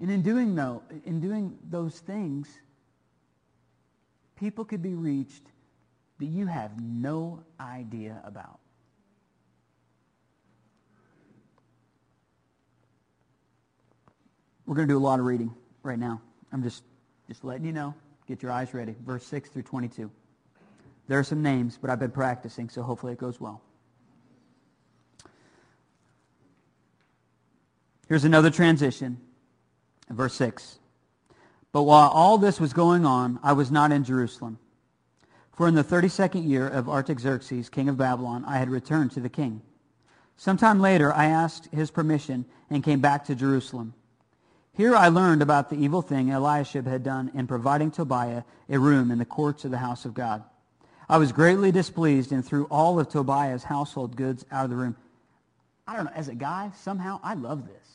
And 0.01 0.11
in 0.11 0.23
doing, 0.23 0.55
though, 0.55 0.83
in 1.05 1.21
doing 1.21 1.59
those 1.69 1.99
things, 1.99 2.49
people 4.37 4.65
could 4.65 4.83
be 4.83 4.95
reached 4.95 5.45
that 6.19 6.27
you 6.27 6.47
have 6.47 6.81
no 6.81 7.45
idea 7.61 8.21
about. 8.25 8.61
We're 14.67 14.75
going 14.75 14.89
to 14.89 14.95
do 14.95 14.99
a 14.99 15.01
lot 15.01 15.19
of 15.19 15.27
reading 15.27 15.55
right 15.83 15.99
now. 15.99 16.21
I'm 16.53 16.63
just, 16.63 16.83
just 17.27 17.45
letting 17.45 17.65
you 17.65 17.73
know. 17.73 17.95
Get 18.27 18.43
your 18.43 18.53
eyes 18.53 18.75
ready. 18.75 18.95
Verse 19.05 19.25
6 19.27 19.51
through 19.51 19.63
22. 19.63 20.11
There 21.09 21.19
are 21.19 21.25
some 21.25 21.43
names, 21.43 21.79
but 21.81 21.91
I've 21.91 21.99
been 21.99 22.11
practicing, 22.11 22.69
so 22.69 22.83
hopefully 22.83 23.15
it 23.15 23.19
goes 23.19 23.41
well. 23.41 23.63
Here's 28.09 28.25
another 28.25 28.51
transition. 28.51 29.19
Verse 30.11 30.35
6. 30.35 30.79
But 31.73 31.83
while 31.83 32.09
all 32.09 32.39
this 32.39 32.59
was 32.59 32.73
going 32.73 33.05
on, 33.05 33.39
I 33.43 33.53
was 33.53 33.71
not 33.71 33.93
in 33.93 34.05
Jerusalem. 34.05 34.59
For 35.53 35.69
in 35.69 35.75
the 35.75 35.85
32nd 35.85 36.47
year 36.47 36.69
of 36.69 36.89
Artaxerxes, 36.89 37.69
king 37.69 37.89
of 37.89 37.97
Babylon, 37.97 38.45
I 38.47 38.59
had 38.59 38.71
returned 38.71 39.11
to 39.13 39.21
the 39.21 39.29
king. 39.29 39.61
Sometime 40.37 40.81
later, 40.81 41.13
I 41.13 41.27
asked 41.27 41.69
his 41.73 41.91
permission 41.91 42.45
and 42.71 42.85
came 42.85 43.01
back 43.01 43.25
to 43.25 43.35
Jerusalem. 43.35 43.93
Here 44.79 44.95
I 44.95 45.09
learned 45.09 45.43
about 45.43 45.71
the 45.71 45.77
evil 45.77 46.03
thing 46.03 46.31
Eliashib 46.31 46.87
had 46.87 47.03
done 47.03 47.33
in 47.35 47.49
providing 47.49 47.91
Tobiah 47.91 48.45
a 48.69 48.79
room 48.79 49.11
in 49.11 49.19
the 49.19 49.25
courts 49.25 49.65
of 49.65 49.73
the 49.73 49.79
house 49.79 50.05
of 50.05 50.15
God. 50.15 50.45
I 51.09 51.19
was 51.19 51.33
greatly 51.33 51.73
displeased 51.73 52.31
and 52.31 52.47
threw 52.47 52.65
all 52.67 53.01
of 53.01 53.09
Tobiah's 53.09 53.65
household 53.65 54.15
goods 54.15 54.45
out 54.53 54.63
of 54.63 54.71
the 54.71 54.77
room. 54.77 54.97
I 55.89 55.97
don't 55.97 56.05
know, 56.05 56.13
as 56.15 56.29
a 56.29 56.35
guy, 56.37 56.71
somehow 56.77 57.19
I 57.25 57.35
love 57.35 57.67
this. 57.67 57.89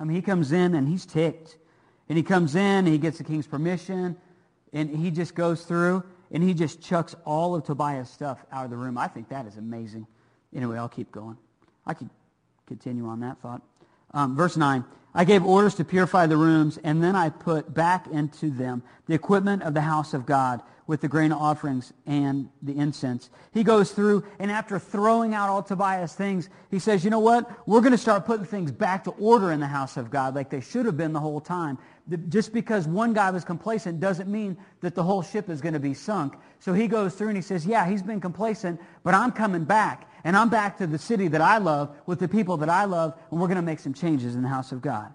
I 0.00 0.02
mean, 0.02 0.16
he 0.16 0.22
comes 0.22 0.50
in 0.50 0.74
and 0.74 0.88
he's 0.88 1.06
ticked. 1.06 1.56
And 2.08 2.18
he 2.18 2.24
comes 2.24 2.56
in 2.56 2.60
and 2.62 2.88
he 2.88 2.98
gets 2.98 3.18
the 3.18 3.24
king's 3.24 3.46
permission 3.46 4.16
and 4.72 4.90
he 4.90 5.12
just 5.12 5.36
goes 5.36 5.62
through 5.62 6.02
and 6.32 6.42
he 6.42 6.52
just 6.52 6.82
chucks 6.82 7.14
all 7.24 7.54
of 7.54 7.62
Tobiah's 7.62 8.10
stuff 8.10 8.44
out 8.50 8.64
of 8.64 8.72
the 8.72 8.76
room. 8.76 8.98
I 8.98 9.06
think 9.06 9.28
that 9.28 9.46
is 9.46 9.56
amazing. 9.56 10.08
Anyway, 10.52 10.78
I'll 10.78 10.88
keep 10.88 11.12
going. 11.12 11.36
I 11.86 11.94
could 11.94 12.10
continue 12.66 13.06
on 13.06 13.20
that 13.20 13.38
thought. 13.38 13.62
Um, 14.12 14.34
verse 14.34 14.56
9. 14.56 14.84
I 15.16 15.24
gave 15.24 15.46
orders 15.46 15.74
to 15.76 15.84
purify 15.84 16.26
the 16.26 16.36
rooms, 16.36 16.78
and 16.84 17.02
then 17.02 17.16
I 17.16 17.30
put 17.30 17.72
back 17.72 18.06
into 18.06 18.50
them 18.50 18.82
the 19.06 19.14
equipment 19.14 19.62
of 19.62 19.72
the 19.72 19.80
house 19.80 20.12
of 20.12 20.26
God 20.26 20.60
with 20.86 21.00
the 21.00 21.08
grain 21.08 21.32
offerings 21.32 21.94
and 22.04 22.50
the 22.62 22.76
incense. 22.76 23.30
He 23.52 23.64
goes 23.64 23.92
through, 23.92 24.24
and 24.38 24.50
after 24.50 24.78
throwing 24.78 25.32
out 25.32 25.48
all 25.48 25.62
Tobiah's 25.62 26.12
things, 26.12 26.50
he 26.70 26.78
says, 26.78 27.02
you 27.02 27.10
know 27.10 27.18
what? 27.18 27.66
We're 27.66 27.80
going 27.80 27.92
to 27.92 27.98
start 27.98 28.26
putting 28.26 28.44
things 28.44 28.70
back 28.70 29.04
to 29.04 29.10
order 29.12 29.52
in 29.52 29.58
the 29.58 29.66
house 29.66 29.96
of 29.96 30.10
God 30.10 30.34
like 30.34 30.50
they 30.50 30.60
should 30.60 30.84
have 30.84 30.98
been 30.98 31.14
the 31.14 31.20
whole 31.20 31.40
time. 31.40 31.78
Just 32.28 32.52
because 32.52 32.86
one 32.86 33.14
guy 33.14 33.30
was 33.30 33.42
complacent 33.44 33.98
doesn't 33.98 34.30
mean 34.30 34.56
that 34.82 34.94
the 34.94 35.02
whole 35.02 35.22
ship 35.22 35.48
is 35.48 35.62
going 35.62 35.74
to 35.74 35.80
be 35.80 35.94
sunk. 35.94 36.34
So 36.60 36.72
he 36.72 36.86
goes 36.88 37.14
through 37.14 37.28
and 37.28 37.36
he 37.36 37.42
says, 37.42 37.66
yeah, 37.66 37.88
he's 37.88 38.02
been 38.02 38.20
complacent, 38.20 38.80
but 39.02 39.14
I'm 39.14 39.32
coming 39.32 39.64
back. 39.64 40.08
And 40.26 40.36
I'm 40.36 40.48
back 40.48 40.78
to 40.78 40.88
the 40.88 40.98
city 40.98 41.28
that 41.28 41.40
I 41.40 41.58
love 41.58 41.96
with 42.04 42.18
the 42.18 42.26
people 42.26 42.56
that 42.56 42.68
I 42.68 42.84
love, 42.84 43.14
and 43.30 43.40
we're 43.40 43.46
going 43.46 43.58
to 43.58 43.62
make 43.62 43.78
some 43.78 43.94
changes 43.94 44.34
in 44.34 44.42
the 44.42 44.48
house 44.48 44.72
of 44.72 44.82
God. 44.82 45.14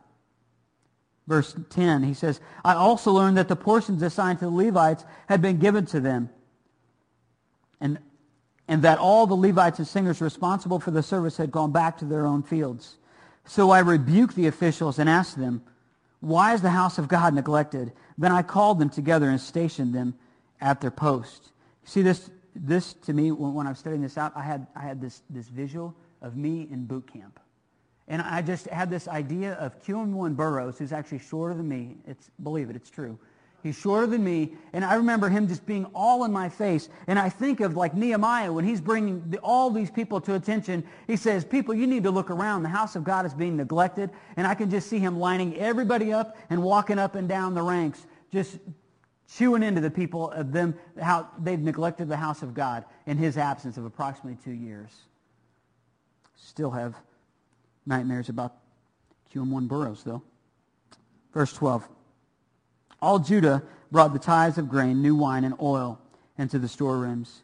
Verse 1.28 1.54
10, 1.70 2.04
he 2.04 2.14
says, 2.14 2.40
I 2.64 2.76
also 2.76 3.12
learned 3.12 3.36
that 3.36 3.50
the 3.50 3.58
portions 3.58 4.02
assigned 4.04 4.40
to 4.40 4.46
the 4.46 4.52
Levites 4.52 5.04
had 5.28 5.42
been 5.42 5.58
given 5.58 5.86
to 5.88 6.00
them, 6.00 6.30
and, 7.82 8.00
and 8.70 8.84
that 8.84 9.00
all 9.00 9.28
the 9.28 9.36
Levites 9.36 9.80
and 9.80 9.88
singers 9.88 10.22
responsible 10.22 10.80
for 10.80 10.92
the 10.92 11.04
service 11.04 11.36
had 11.36 11.52
gone 11.52 11.74
back 11.74 11.98
to 11.98 12.06
their 12.06 12.26
own 12.26 12.42
fields. 12.42 12.96
So 13.44 13.70
I 13.70 13.80
rebuked 13.80 14.38
the 14.38 14.48
officials 14.48 14.98
and 14.98 15.10
asked 15.10 15.38
them, 15.38 15.62
why 16.22 16.54
is 16.54 16.62
the 16.62 16.70
house 16.70 16.98
of 16.98 17.10
God 17.10 17.34
neglected? 17.34 17.92
Then 18.18 18.32
I 18.32 18.44
called 18.44 18.80
them 18.80 18.90
together 18.90 19.30
and 19.30 19.42
stationed 19.42 19.94
them 19.94 20.16
at 20.62 20.80
their 20.80 20.90
post. 20.90 21.52
See, 21.84 22.02
this 22.02 22.30
this 22.56 22.94
to 22.94 23.14
me, 23.14 23.32
when, 23.32 23.54
when 23.54 23.68
I 23.68 23.70
was 23.70 23.80
studying 23.80 24.02
this 24.02 24.18
out, 24.18 24.34
I 24.36 24.42
had, 24.42 24.68
I 24.76 24.82
had 24.82 25.02
this, 25.02 25.22
this 25.30 25.48
visual 25.48 25.96
of 26.22 26.36
me 26.36 26.68
in 26.72 26.86
boot 26.86 27.12
camp. 27.12 27.40
And 28.08 28.22
I 28.22 28.42
just 28.42 28.68
had 28.68 28.90
this 28.90 29.08
idea 29.08 29.54
of 29.54 29.82
Q1 29.84 30.36
Burroughs, 30.36 30.78
who's 30.78 30.92
actually 30.92 31.20
shorter 31.20 31.54
than 31.54 31.68
me. 31.68 31.96
It's, 32.06 32.30
believe 32.44 32.70
it, 32.70 32.76
it's 32.76 32.90
true. 32.90 33.18
He's 33.64 33.78
shorter 33.78 34.08
than 34.08 34.24
me. 34.24 34.54
And 34.74 34.84
I 34.84 34.96
remember 34.96 35.30
him 35.30 35.48
just 35.48 35.66
being 35.66 35.86
all 35.94 36.26
in 36.26 36.32
my 36.32 36.50
face. 36.50 36.90
And 37.08 37.20
I 37.20 37.30
think 37.30 37.60
of 37.60 37.78
like 37.78 37.94
Nehemiah 37.94 38.52
when 38.52 38.66
he's 38.66 38.82
bringing 38.82 39.24
the, 39.30 39.38
all 39.40 39.70
these 39.70 39.92
people 39.92 40.20
to 40.22 40.34
attention. 40.34 40.84
He 41.06 41.16
says, 41.16 41.46
people, 41.46 41.76
you 41.76 41.86
need 41.86 42.04
to 42.04 42.12
look 42.12 42.32
around. 42.32 42.64
The 42.64 42.70
house 42.70 42.96
of 42.96 43.04
God 43.04 43.26
is 43.26 43.34
being 43.34 43.56
neglected. 43.56 44.10
And 44.36 44.48
I 44.48 44.56
can 44.56 44.70
just 44.70 44.90
see 44.90 45.00
him 45.00 45.20
lining 45.20 45.56
everybody 45.58 46.12
up 46.12 46.38
and 46.50 46.64
walking 46.64 46.98
up 46.98 47.16
and 47.16 47.30
down 47.30 47.54
the 47.54 47.62
ranks, 47.62 48.06
just 48.32 48.58
chewing 49.38 49.64
into 49.64 49.82
the 49.82 49.92
people 49.92 50.30
of 50.32 50.52
them 50.52 50.76
how 51.02 51.28
they've 51.40 51.60
neglected 51.60 52.08
the 52.08 52.18
house 52.18 52.42
of 52.42 52.54
God 52.54 52.86
in 53.06 53.18
his 53.18 53.38
absence 53.38 53.78
of 53.78 53.86
approximately 53.86 54.38
two 54.44 54.52
years. 54.52 54.90
Still 56.36 56.72
have 56.72 56.96
nightmares 57.86 58.30
about 58.30 58.56
QM1 59.34 59.68
Burroughs, 59.68 60.04
though. 60.04 60.22
Verse 61.34 61.54
12. 61.54 61.88
All 63.02 63.20
Judah 63.20 63.64
brought 63.92 64.14
the 64.14 64.20
tithes 64.20 64.58
of 64.58 64.70
grain, 64.70 65.02
new 65.02 65.16
wine, 65.16 65.44
and 65.44 65.56
oil 65.62 66.00
into 66.38 66.60
the 66.60 66.68
storerooms. 66.68 67.42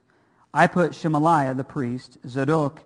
I 0.53 0.67
put 0.67 0.91
Shemaliah 0.91 1.55
the 1.55 1.63
priest, 1.63 2.17
Zadok 2.27 2.81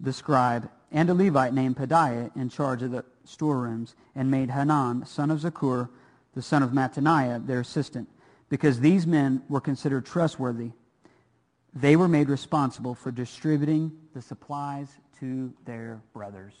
the 0.00 0.12
scribe, 0.12 0.70
and 0.90 1.10
a 1.10 1.14
Levite 1.14 1.52
named 1.52 1.76
Pedaiah 1.76 2.34
in 2.36 2.48
charge 2.48 2.82
of 2.82 2.92
the 2.92 3.04
storerooms, 3.24 3.94
and 4.14 4.30
made 4.30 4.50
Hanan, 4.50 5.04
son 5.04 5.30
of 5.30 5.40
Zaccur, 5.40 5.88
the 6.34 6.42
son 6.42 6.62
of 6.62 6.70
Mattaniah, 6.70 7.46
their 7.46 7.60
assistant 7.60 8.08
because 8.48 8.80
these 8.80 9.06
men 9.06 9.42
were 9.48 9.60
considered 9.60 10.06
trustworthy. 10.06 10.70
They 11.74 11.96
were 11.96 12.08
made 12.08 12.28
responsible 12.28 12.94
for 12.94 13.10
distributing 13.10 13.92
the 14.14 14.22
supplies 14.22 14.88
to 15.20 15.52
their 15.64 16.00
brothers. 16.12 16.54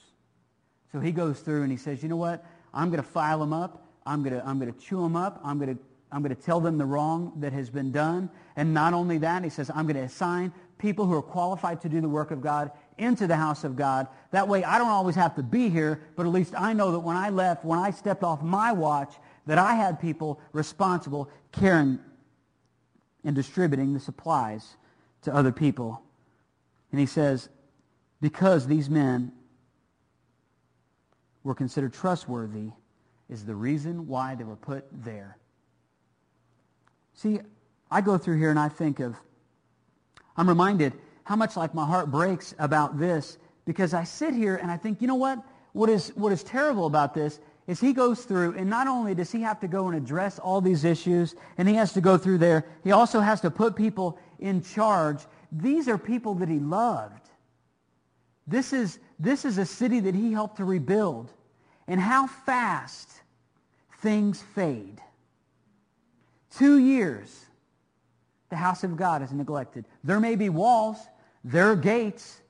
So 0.92 1.00
he 1.00 1.12
goes 1.12 1.40
through 1.40 1.62
and 1.62 1.70
he 1.70 1.76
says, 1.76 2.02
you 2.02 2.08
know 2.08 2.16
what? 2.16 2.44
I'm 2.72 2.90
going 2.90 3.02
to 3.02 3.08
file 3.08 3.38
them 3.38 3.52
up. 3.52 3.86
I'm 4.06 4.22
going 4.22 4.34
to, 4.34 4.46
I'm 4.46 4.58
going 4.58 4.72
to 4.72 4.78
chew 4.78 5.02
them 5.02 5.16
up. 5.16 5.40
I'm 5.44 5.58
going 5.58 5.76
to, 5.76 5.82
I'm 6.10 6.22
going 6.22 6.34
to 6.34 6.40
tell 6.40 6.60
them 6.60 6.78
the 6.78 6.84
wrong 6.84 7.32
that 7.40 7.52
has 7.52 7.68
been 7.68 7.92
done. 7.92 8.30
And 8.56 8.72
not 8.72 8.94
only 8.94 9.18
that, 9.18 9.44
he 9.44 9.50
says, 9.50 9.70
I'm 9.74 9.86
going 9.86 9.96
to 9.96 10.02
assign 10.02 10.52
people 10.78 11.06
who 11.06 11.14
are 11.14 11.22
qualified 11.22 11.80
to 11.82 11.88
do 11.88 12.00
the 12.00 12.08
work 12.08 12.30
of 12.30 12.40
God 12.40 12.70
into 12.96 13.26
the 13.26 13.36
house 13.36 13.64
of 13.64 13.76
God. 13.76 14.06
That 14.30 14.48
way 14.48 14.64
I 14.64 14.78
don't 14.78 14.88
always 14.88 15.16
have 15.16 15.34
to 15.36 15.42
be 15.42 15.68
here, 15.68 16.00
but 16.16 16.24
at 16.24 16.32
least 16.32 16.54
I 16.56 16.72
know 16.72 16.92
that 16.92 17.00
when 17.00 17.16
I 17.16 17.30
left, 17.30 17.64
when 17.64 17.78
I 17.78 17.90
stepped 17.90 18.22
off 18.22 18.42
my 18.42 18.72
watch, 18.72 19.14
that 19.48 19.56
I 19.56 19.74
had 19.74 19.98
people 19.98 20.38
responsible 20.52 21.30
caring 21.52 21.98
and 23.24 23.34
distributing 23.34 23.94
the 23.94 23.98
supplies 23.98 24.76
to 25.22 25.34
other 25.34 25.52
people. 25.52 26.02
And 26.92 27.00
he 27.00 27.06
says, 27.06 27.48
because 28.20 28.66
these 28.66 28.90
men 28.90 29.32
were 31.44 31.54
considered 31.54 31.94
trustworthy 31.94 32.72
is 33.30 33.46
the 33.46 33.54
reason 33.54 34.06
why 34.06 34.34
they 34.34 34.44
were 34.44 34.54
put 34.54 34.84
there. 34.92 35.38
See, 37.14 37.40
I 37.90 38.02
go 38.02 38.18
through 38.18 38.36
here 38.36 38.50
and 38.50 38.58
I 38.58 38.68
think 38.68 39.00
of, 39.00 39.16
I'm 40.36 40.46
reminded 40.46 40.92
how 41.24 41.36
much 41.36 41.56
like 41.56 41.74
my 41.74 41.86
heart 41.86 42.10
breaks 42.10 42.54
about 42.58 42.98
this 42.98 43.38
because 43.64 43.94
I 43.94 44.04
sit 44.04 44.34
here 44.34 44.56
and 44.56 44.70
I 44.70 44.76
think, 44.76 45.00
you 45.00 45.08
know 45.08 45.14
what? 45.14 45.42
What 45.72 45.88
is, 45.88 46.08
what 46.16 46.32
is 46.32 46.42
terrible 46.42 46.84
about 46.84 47.14
this 47.14 47.40
is 47.68 47.78
he 47.78 47.92
goes 47.92 48.24
through, 48.24 48.54
and 48.56 48.68
not 48.68 48.88
only 48.88 49.14
does 49.14 49.30
he 49.30 49.42
have 49.42 49.60
to 49.60 49.68
go 49.68 49.88
and 49.88 49.96
address 49.96 50.38
all 50.38 50.62
these 50.62 50.84
issues, 50.84 51.36
and 51.58 51.68
he 51.68 51.74
has 51.74 51.92
to 51.92 52.00
go 52.00 52.16
through 52.16 52.38
there, 52.38 52.64
he 52.82 52.92
also 52.92 53.20
has 53.20 53.42
to 53.42 53.50
put 53.50 53.76
people 53.76 54.18
in 54.40 54.62
charge. 54.62 55.20
These 55.52 55.86
are 55.86 55.98
people 55.98 56.34
that 56.36 56.48
he 56.48 56.58
loved. 56.58 57.28
This 58.46 58.72
is, 58.72 58.98
this 59.18 59.44
is 59.44 59.58
a 59.58 59.66
city 59.66 60.00
that 60.00 60.14
he 60.14 60.32
helped 60.32 60.56
to 60.56 60.64
rebuild. 60.64 61.30
And 61.86 62.00
how 62.00 62.26
fast 62.26 63.10
things 64.00 64.42
fade. 64.54 65.00
Two 66.56 66.78
years, 66.78 67.44
the 68.48 68.56
house 68.56 68.82
of 68.82 68.96
God 68.96 69.22
is 69.22 69.30
neglected. 69.30 69.84
There 70.02 70.20
may 70.20 70.36
be 70.36 70.48
walls, 70.48 70.96
there 71.44 71.70
are 71.70 71.76
gates, 71.76 72.40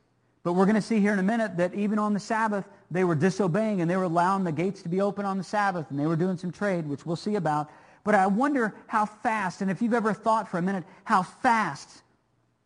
but 0.44 0.52
we're 0.52 0.64
going 0.64 0.76
to 0.76 0.82
see 0.82 1.00
here 1.00 1.12
in 1.12 1.18
a 1.18 1.24
minute 1.24 1.56
that 1.56 1.74
even 1.74 1.98
on 1.98 2.14
the 2.14 2.20
Sabbath, 2.20 2.68
they 2.90 3.04
were 3.04 3.14
disobeying 3.14 3.80
and 3.80 3.90
they 3.90 3.96
were 3.96 4.04
allowing 4.04 4.44
the 4.44 4.52
gates 4.52 4.82
to 4.82 4.88
be 4.88 5.00
open 5.00 5.24
on 5.24 5.38
the 5.38 5.44
Sabbath 5.44 5.90
and 5.90 5.98
they 5.98 6.06
were 6.06 6.16
doing 6.16 6.38
some 6.38 6.50
trade, 6.50 6.86
which 6.86 7.04
we'll 7.04 7.16
see 7.16 7.34
about. 7.34 7.70
But 8.04 8.14
I 8.14 8.26
wonder 8.26 8.74
how 8.86 9.04
fast, 9.04 9.60
and 9.60 9.70
if 9.70 9.82
you've 9.82 9.94
ever 9.94 10.14
thought 10.14 10.48
for 10.48 10.58
a 10.58 10.62
minute, 10.62 10.84
how 11.04 11.22
fast 11.22 12.02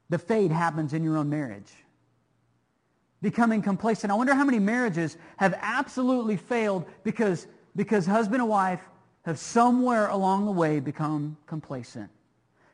the 0.09 0.19
fade 0.19 0.53
happens 0.53 0.93
in 0.93 1.03
your 1.03 1.17
own 1.17 1.29
marriage. 1.29 1.73
Becoming 3.23 3.63
complacent. 3.63 4.13
I 4.13 4.15
wonder 4.15 4.35
how 4.35 4.45
many 4.45 4.59
marriages 4.59 5.17
have 5.39 5.55
absolutely 5.61 6.37
failed 6.37 6.85
because, 7.03 7.47
because 7.75 8.07
husband 8.07 8.41
and 8.41 8.49
wife 8.49 8.81
have 9.25 9.39
somewhere 9.39 10.09
along 10.09 10.45
the 10.45 10.53
way 10.53 10.81
become 10.81 11.37
complacent. 11.47 12.11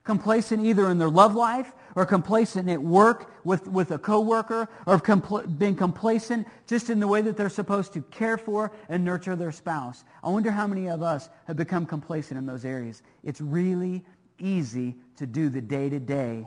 Complacent 0.05 0.65
either 0.65 0.91
in 0.91 0.99
their 0.99 1.11
love 1.11 1.35
life 1.35 1.73
or 1.99 2.07
complacent 2.07 2.69
at 2.69 2.81
work 2.81 3.33
with, 3.43 3.67
with 3.67 3.91
a 3.91 3.99
coworker 3.99 4.69
or 4.87 5.01
compl- 5.01 5.59
being 5.59 5.75
complacent 5.75 6.47
just 6.69 6.91
in 6.91 7.01
the 7.01 7.09
way 7.09 7.21
that 7.21 7.37
they're 7.37 7.49
supposed 7.49 7.93
to 7.93 8.03
care 8.03 8.39
for 8.39 8.71
and 8.89 9.05
nurture 9.05 9.35
their 9.35 9.51
spouse. 9.51 10.05
I 10.23 10.29
wonder 10.29 10.53
how 10.53 10.69
many 10.69 10.89
of 10.89 11.03
us 11.03 11.29
have 11.49 11.57
become 11.57 11.85
complacent 11.85 12.39
in 12.39 12.47
those 12.47 12.65
areas. 12.65 13.03
It's 13.25 13.41
really 13.41 14.05
easy 14.39 14.95
to 15.17 15.27
do 15.27 15.49
the 15.49 15.61
day-to-day 15.61 16.47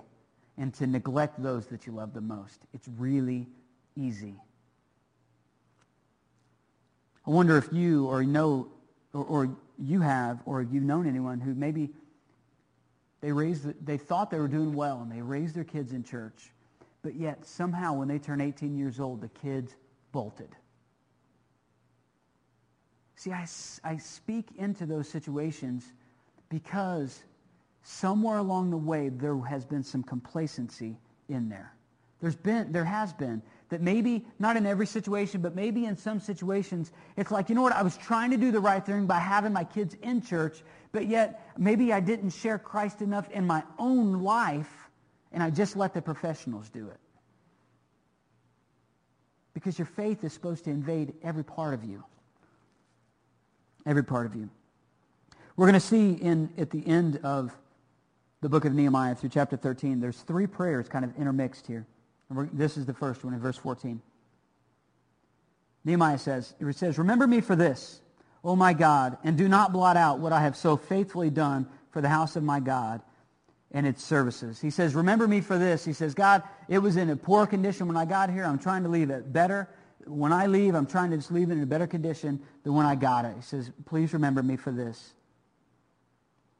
and 0.57 0.73
to 0.75 0.87
neglect 0.87 1.43
those 1.43 1.67
that 1.67 1.85
you 1.85 1.91
love 1.91 2.13
the 2.13 2.21
most. 2.21 2.61
It's 2.73 2.87
really 2.87 3.45
easy. 3.97 4.35
I 7.27 7.29
wonder 7.29 7.57
if 7.57 7.67
you 7.73 8.05
or 8.05 8.23
know 8.23 8.69
or, 9.13 9.25
or 9.25 9.57
you 9.77 9.99
have 9.99 10.39
or 10.45 10.61
you've 10.61 10.83
known 10.83 11.09
anyone 11.09 11.41
who 11.41 11.53
maybe 11.55 11.89
they 13.21 13.31
raised 13.31 13.86
they 13.86 13.97
thought 13.97 14.29
they 14.29 14.39
were 14.39 14.47
doing 14.47 14.73
well 14.73 15.01
and 15.01 15.12
they 15.12 15.21
raised 15.21 15.55
their 15.55 15.63
kids 15.63 15.93
in 15.93 16.03
church, 16.03 16.51
but 17.03 17.15
yet 17.15 17.45
somehow 17.45 17.93
when 17.93 18.07
they 18.07 18.19
turn 18.19 18.41
18 18.41 18.75
years 18.75 18.99
old, 18.99 19.21
the 19.21 19.29
kids 19.29 19.75
bolted. 20.12 20.49
See, 23.15 23.31
I, 23.31 23.45
I 23.84 23.97
speak 23.97 24.47
into 24.57 24.88
those 24.88 25.07
situations 25.07 25.93
because 26.49 27.23
somewhere 27.84 28.38
along 28.38 28.71
the 28.71 28.77
way 28.77 29.10
there 29.10 29.38
has 29.41 29.63
been 29.63 29.84
some 29.84 30.01
complacency 30.01 30.97
in 31.29 31.47
there. 31.47 31.73
There's 32.19 32.36
been, 32.36 32.71
there 32.71 32.86
has 32.86 33.13
been 33.13 33.43
that 33.71 33.81
maybe 33.81 34.25
not 34.38 34.57
in 34.57 34.65
every 34.65 34.86
situation, 34.86 35.41
but 35.41 35.55
maybe 35.55 35.86
in 35.86 35.97
some 35.97 36.19
situations, 36.19 36.91
it's 37.17 37.31
like, 37.31 37.49
you 37.49 37.55
know 37.55 37.62
what, 37.62 37.73
I 37.73 37.81
was 37.81 37.97
trying 37.97 38.29
to 38.31 38.38
do 38.38 38.51
the 38.51 38.60
right 38.60 38.86
thing 38.86 39.07
by 39.07 39.17
having 39.17 39.53
my 39.53 39.63
kids 39.63 39.95
in 40.03 40.21
church, 40.21 40.62
but 40.91 41.07
yet 41.07 41.49
maybe 41.57 41.91
I 41.91 42.01
didn't 42.01 42.31
share 42.31 42.60
Christ 42.60 43.01
enough 43.01 43.29
in 43.31 43.47
my 43.47 43.63
own 43.79 44.21
life, 44.21 44.69
and 45.31 45.41
I 45.41 45.49
just 45.49 45.77
let 45.77 45.93
the 45.93 46.01
professionals 46.01 46.69
do 46.69 46.89
it. 46.89 46.97
Because 49.53 49.79
your 49.79 49.86
faith 49.86 50.23
is 50.23 50.34
supposed 50.34 50.65
to 50.65 50.69
invade 50.69 51.13
every 51.23 51.43
part 51.43 51.73
of 51.73 51.86
you. 51.86 52.03
Every 53.86 54.03
part 54.03 54.25
of 54.25 54.36
you. 54.36 54.49
We're 55.55 55.67
going 55.67 55.79
to 55.79 55.79
see 55.79 56.12
in 56.12 56.49
at 56.57 56.71
the 56.71 56.86
end 56.86 57.21
of 57.23 57.55
the 58.41 58.49
book 58.49 58.65
of 58.65 58.73
Nehemiah 58.73 59.15
through 59.15 59.29
chapter 59.29 59.55
13, 59.55 60.01
there's 60.01 60.19
three 60.21 60.47
prayers 60.47 60.89
kind 60.89 61.05
of 61.05 61.15
intermixed 61.17 61.67
here. 61.67 61.86
This 62.53 62.77
is 62.77 62.85
the 62.85 62.93
first 62.93 63.23
one 63.23 63.33
in 63.33 63.39
verse 63.39 63.57
14. 63.57 64.01
Nehemiah 65.83 66.17
says, 66.17 66.53
it 66.59 66.75
says, 66.75 66.97
Remember 66.97 67.27
me 67.27 67.41
for 67.41 67.55
this, 67.55 68.01
O 68.43 68.55
my 68.55 68.73
God, 68.73 69.17
and 69.23 69.37
do 69.37 69.47
not 69.47 69.73
blot 69.73 69.97
out 69.97 70.19
what 70.19 70.31
I 70.31 70.41
have 70.41 70.55
so 70.55 70.77
faithfully 70.77 71.29
done 71.29 71.67
for 71.91 72.01
the 72.01 72.09
house 72.09 72.35
of 72.35 72.43
my 72.43 72.59
God 72.59 73.01
and 73.71 73.87
its 73.87 74.03
services. 74.03 74.59
He 74.59 74.69
says, 74.69 74.95
remember 74.95 75.27
me 75.27 75.41
for 75.41 75.57
this. 75.57 75.85
He 75.85 75.93
says, 75.93 76.13
God, 76.13 76.43
it 76.67 76.79
was 76.79 76.97
in 76.97 77.09
a 77.09 77.15
poor 77.15 77.45
condition 77.45 77.87
when 77.87 77.97
I 77.97 78.05
got 78.05 78.29
here. 78.29 78.43
I'm 78.43 78.59
trying 78.59 78.83
to 78.83 78.89
leave 78.89 79.09
it 79.09 79.31
better. 79.31 79.69
When 80.05 80.33
I 80.33 80.47
leave, 80.47 80.75
I'm 80.75 80.85
trying 80.85 81.11
to 81.11 81.17
just 81.17 81.31
leave 81.31 81.49
it 81.49 81.53
in 81.53 81.63
a 81.63 81.67
better 81.67 81.87
condition 81.87 82.41
than 82.63 82.73
when 82.73 82.85
I 82.85 82.95
got 82.95 83.25
it. 83.25 83.35
He 83.35 83.41
says, 83.41 83.71
please 83.85 84.13
remember 84.13 84.43
me 84.43 84.57
for 84.57 84.71
this. 84.71 85.13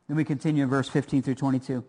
Then 0.08 0.16
we 0.16 0.24
continue 0.24 0.64
in 0.64 0.70
verse 0.70 0.88
15 0.88 1.22
through 1.22 1.36
22. 1.36 1.84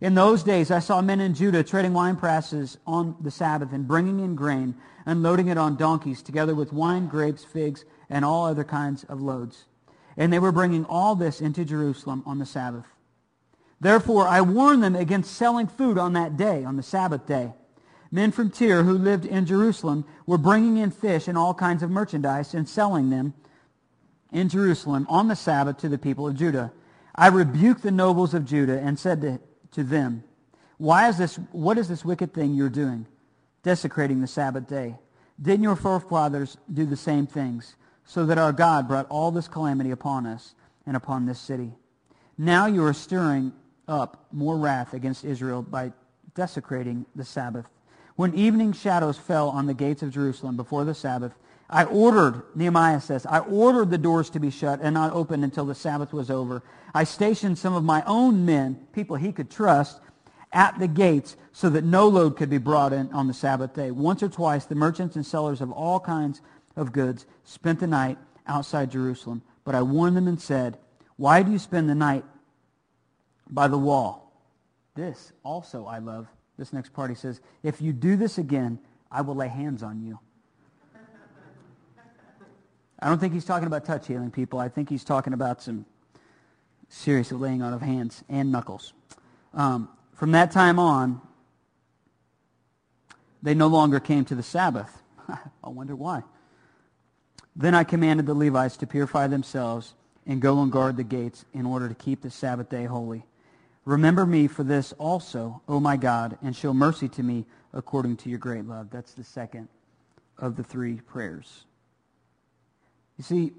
In 0.00 0.14
those 0.14 0.42
days 0.42 0.70
I 0.70 0.78
saw 0.78 1.02
men 1.02 1.20
in 1.20 1.34
Judah 1.34 1.62
treading 1.62 1.92
wine 1.92 2.16
presses 2.16 2.78
on 2.86 3.16
the 3.20 3.30
Sabbath 3.30 3.72
and 3.72 3.86
bringing 3.86 4.20
in 4.20 4.34
grain 4.34 4.74
and 5.04 5.22
loading 5.22 5.48
it 5.48 5.58
on 5.58 5.76
donkeys 5.76 6.22
together 6.22 6.54
with 6.54 6.72
wine, 6.72 7.06
grapes, 7.06 7.44
figs, 7.44 7.84
and 8.08 8.24
all 8.24 8.46
other 8.46 8.64
kinds 8.64 9.04
of 9.04 9.20
loads. 9.20 9.66
And 10.16 10.32
they 10.32 10.38
were 10.38 10.52
bringing 10.52 10.86
all 10.86 11.14
this 11.14 11.42
into 11.42 11.66
Jerusalem 11.66 12.22
on 12.24 12.38
the 12.38 12.46
Sabbath. 12.46 12.86
Therefore 13.78 14.26
I 14.26 14.40
warned 14.40 14.82
them 14.82 14.96
against 14.96 15.34
selling 15.34 15.66
food 15.66 15.98
on 15.98 16.14
that 16.14 16.36
day, 16.36 16.64
on 16.64 16.76
the 16.76 16.82
Sabbath 16.82 17.26
day. 17.26 17.52
Men 18.10 18.32
from 18.32 18.50
Tyre 18.50 18.84
who 18.84 18.96
lived 18.96 19.26
in 19.26 19.44
Jerusalem 19.44 20.06
were 20.26 20.38
bringing 20.38 20.78
in 20.78 20.90
fish 20.90 21.28
and 21.28 21.36
all 21.36 21.52
kinds 21.52 21.82
of 21.82 21.90
merchandise 21.90 22.54
and 22.54 22.66
selling 22.66 23.10
them 23.10 23.34
in 24.32 24.48
Jerusalem 24.48 25.06
on 25.10 25.28
the 25.28 25.36
Sabbath 25.36 25.76
to 25.78 25.90
the 25.90 25.98
people 25.98 26.26
of 26.26 26.36
Judah. 26.36 26.72
I 27.14 27.28
rebuked 27.28 27.82
the 27.82 27.90
nobles 27.90 28.32
of 28.32 28.46
Judah 28.46 28.80
and 28.80 28.98
said 28.98 29.20
to 29.20 29.40
to 29.72 29.84
them, 29.84 30.24
Why 30.78 31.08
is 31.08 31.18
this, 31.18 31.36
what 31.52 31.78
is 31.78 31.88
this 31.88 32.04
wicked 32.04 32.32
thing 32.32 32.54
you're 32.54 32.68
doing, 32.68 33.06
desecrating 33.62 34.20
the 34.20 34.26
Sabbath 34.26 34.66
day? 34.66 34.96
Didn't 35.40 35.62
your 35.62 35.76
forefathers 35.76 36.56
do 36.72 36.84
the 36.86 36.96
same 36.96 37.26
things, 37.26 37.76
so 38.04 38.26
that 38.26 38.38
our 38.38 38.52
God 38.52 38.88
brought 38.88 39.06
all 39.08 39.30
this 39.30 39.48
calamity 39.48 39.90
upon 39.90 40.26
us 40.26 40.54
and 40.86 40.96
upon 40.96 41.26
this 41.26 41.40
city? 41.40 41.72
Now 42.36 42.66
you 42.66 42.84
are 42.84 42.92
stirring 42.92 43.52
up 43.88 44.26
more 44.32 44.56
wrath 44.56 44.94
against 44.94 45.24
Israel 45.24 45.62
by 45.62 45.92
desecrating 46.34 47.06
the 47.14 47.24
Sabbath. 47.24 47.66
When 48.16 48.34
evening 48.34 48.72
shadows 48.72 49.18
fell 49.18 49.48
on 49.50 49.66
the 49.66 49.74
gates 49.74 50.02
of 50.02 50.10
Jerusalem 50.10 50.56
before 50.56 50.84
the 50.84 50.94
Sabbath, 50.94 51.34
I 51.70 51.84
ordered, 51.84 52.42
Nehemiah 52.56 53.00
says, 53.00 53.24
I 53.26 53.38
ordered 53.38 53.90
the 53.90 53.98
doors 53.98 54.28
to 54.30 54.40
be 54.40 54.50
shut 54.50 54.80
and 54.82 54.94
not 54.94 55.12
opened 55.12 55.44
until 55.44 55.64
the 55.64 55.74
Sabbath 55.74 56.12
was 56.12 56.28
over. 56.28 56.64
I 56.92 57.04
stationed 57.04 57.58
some 57.58 57.74
of 57.74 57.84
my 57.84 58.02
own 58.06 58.44
men, 58.44 58.86
people 58.92 59.14
he 59.14 59.30
could 59.30 59.50
trust, 59.50 60.00
at 60.52 60.76
the 60.80 60.88
gates 60.88 61.36
so 61.52 61.70
that 61.70 61.84
no 61.84 62.08
load 62.08 62.36
could 62.36 62.50
be 62.50 62.58
brought 62.58 62.92
in 62.92 63.12
on 63.12 63.28
the 63.28 63.34
Sabbath 63.34 63.74
day. 63.74 63.92
Once 63.92 64.20
or 64.20 64.28
twice, 64.28 64.64
the 64.64 64.74
merchants 64.74 65.14
and 65.14 65.24
sellers 65.24 65.60
of 65.60 65.70
all 65.70 66.00
kinds 66.00 66.40
of 66.74 66.92
goods 66.92 67.24
spent 67.44 67.78
the 67.78 67.86
night 67.86 68.18
outside 68.48 68.90
Jerusalem. 68.90 69.42
But 69.64 69.76
I 69.76 69.82
warned 69.82 70.16
them 70.16 70.26
and 70.26 70.40
said, 70.40 70.76
Why 71.16 71.44
do 71.44 71.52
you 71.52 71.58
spend 71.60 71.88
the 71.88 71.94
night 71.94 72.24
by 73.48 73.68
the 73.68 73.78
wall? 73.78 74.32
This 74.96 75.32
also 75.44 75.86
I 75.86 75.98
love. 75.98 76.26
This 76.58 76.72
next 76.72 76.92
part 76.92 77.10
he 77.10 77.16
says, 77.16 77.40
If 77.62 77.80
you 77.80 77.92
do 77.92 78.16
this 78.16 78.38
again, 78.38 78.80
I 79.10 79.20
will 79.20 79.36
lay 79.36 79.48
hands 79.48 79.84
on 79.84 80.02
you. 80.02 80.18
I 83.02 83.08
don't 83.08 83.18
think 83.18 83.32
he's 83.32 83.44
talking 83.44 83.66
about 83.66 83.84
touch 83.84 84.06
healing 84.06 84.30
people. 84.30 84.58
I 84.58 84.68
think 84.68 84.88
he's 84.88 85.04
talking 85.04 85.32
about 85.32 85.62
some 85.62 85.86
serious 86.88 87.32
laying 87.32 87.62
on 87.62 87.72
of 87.72 87.80
hands 87.80 88.22
and 88.28 88.52
knuckles. 88.52 88.92
Um, 89.54 89.88
from 90.14 90.32
that 90.32 90.50
time 90.50 90.78
on, 90.78 91.20
they 93.42 93.54
no 93.54 93.68
longer 93.68 94.00
came 94.00 94.24
to 94.26 94.34
the 94.34 94.42
Sabbath. 94.42 95.02
I 95.28 95.68
wonder 95.68 95.96
why. 95.96 96.22
Then 97.56 97.74
I 97.74 97.84
commanded 97.84 98.26
the 98.26 98.34
Levites 98.34 98.76
to 98.78 98.86
purify 98.86 99.26
themselves 99.26 99.94
and 100.26 100.40
go 100.42 100.62
and 100.62 100.70
guard 100.70 100.96
the 100.96 101.04
gates 101.04 101.44
in 101.54 101.64
order 101.64 101.88
to 101.88 101.94
keep 101.94 102.20
the 102.20 102.30
Sabbath 102.30 102.68
day 102.68 102.84
holy. 102.84 103.24
Remember 103.84 104.26
me 104.26 104.46
for 104.46 104.62
this 104.62 104.92
also, 104.98 105.62
O 105.68 105.80
my 105.80 105.96
God, 105.96 106.38
and 106.42 106.54
show 106.54 106.74
mercy 106.74 107.08
to 107.08 107.22
me 107.22 107.46
according 107.72 108.18
to 108.18 108.28
your 108.28 108.38
great 108.38 108.66
love. 108.66 108.90
That's 108.90 109.14
the 109.14 109.24
second 109.24 109.68
of 110.38 110.56
the 110.56 110.62
three 110.62 110.96
prayers. 110.96 111.64
You 113.20 113.24
see, 113.24 113.52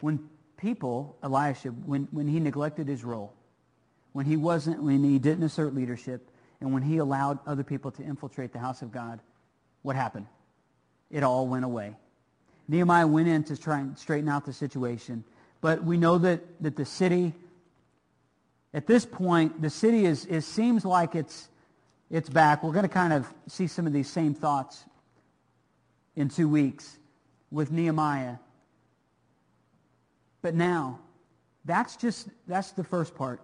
when 0.00 0.28
people, 0.56 1.16
Eliashib, 1.22 1.86
when, 1.86 2.08
when 2.10 2.26
he 2.26 2.40
neglected 2.40 2.88
his 2.88 3.04
role, 3.04 3.32
when 4.12 4.26
he 4.26 4.36
wasn't, 4.36 4.82
when 4.82 5.04
he 5.04 5.20
didn't 5.20 5.44
assert 5.44 5.72
leadership, 5.72 6.28
and 6.60 6.74
when 6.74 6.82
he 6.82 6.96
allowed 6.96 7.38
other 7.46 7.62
people 7.62 7.92
to 7.92 8.02
infiltrate 8.02 8.52
the 8.52 8.58
house 8.58 8.82
of 8.82 8.90
God, 8.90 9.20
what 9.82 9.94
happened? 9.94 10.26
It 11.12 11.22
all 11.22 11.46
went 11.46 11.64
away. 11.64 11.94
Nehemiah 12.66 13.06
went 13.06 13.28
in 13.28 13.44
to 13.44 13.56
try 13.56 13.78
and 13.78 13.96
straighten 13.96 14.28
out 14.28 14.44
the 14.44 14.52
situation. 14.52 15.22
But 15.60 15.84
we 15.84 15.98
know 15.98 16.18
that, 16.18 16.40
that 16.60 16.74
the 16.74 16.84
city, 16.84 17.34
at 18.74 18.88
this 18.88 19.06
point, 19.06 19.62
the 19.62 19.70
city 19.70 20.06
is, 20.06 20.26
is 20.26 20.44
seems 20.44 20.84
like 20.84 21.14
it's, 21.14 21.48
it's 22.10 22.28
back. 22.28 22.64
We're 22.64 22.72
going 22.72 22.82
to 22.82 22.88
kind 22.88 23.12
of 23.12 23.32
see 23.46 23.68
some 23.68 23.86
of 23.86 23.92
these 23.92 24.10
same 24.10 24.34
thoughts 24.34 24.84
in 26.16 26.28
two 26.28 26.48
weeks 26.48 26.98
with 27.52 27.70
Nehemiah. 27.70 28.36
But 30.40 30.54
now, 30.56 30.98
that's 31.64 31.96
just, 31.96 32.28
that's 32.48 32.72
the 32.72 32.82
first 32.82 33.14
part. 33.14 33.40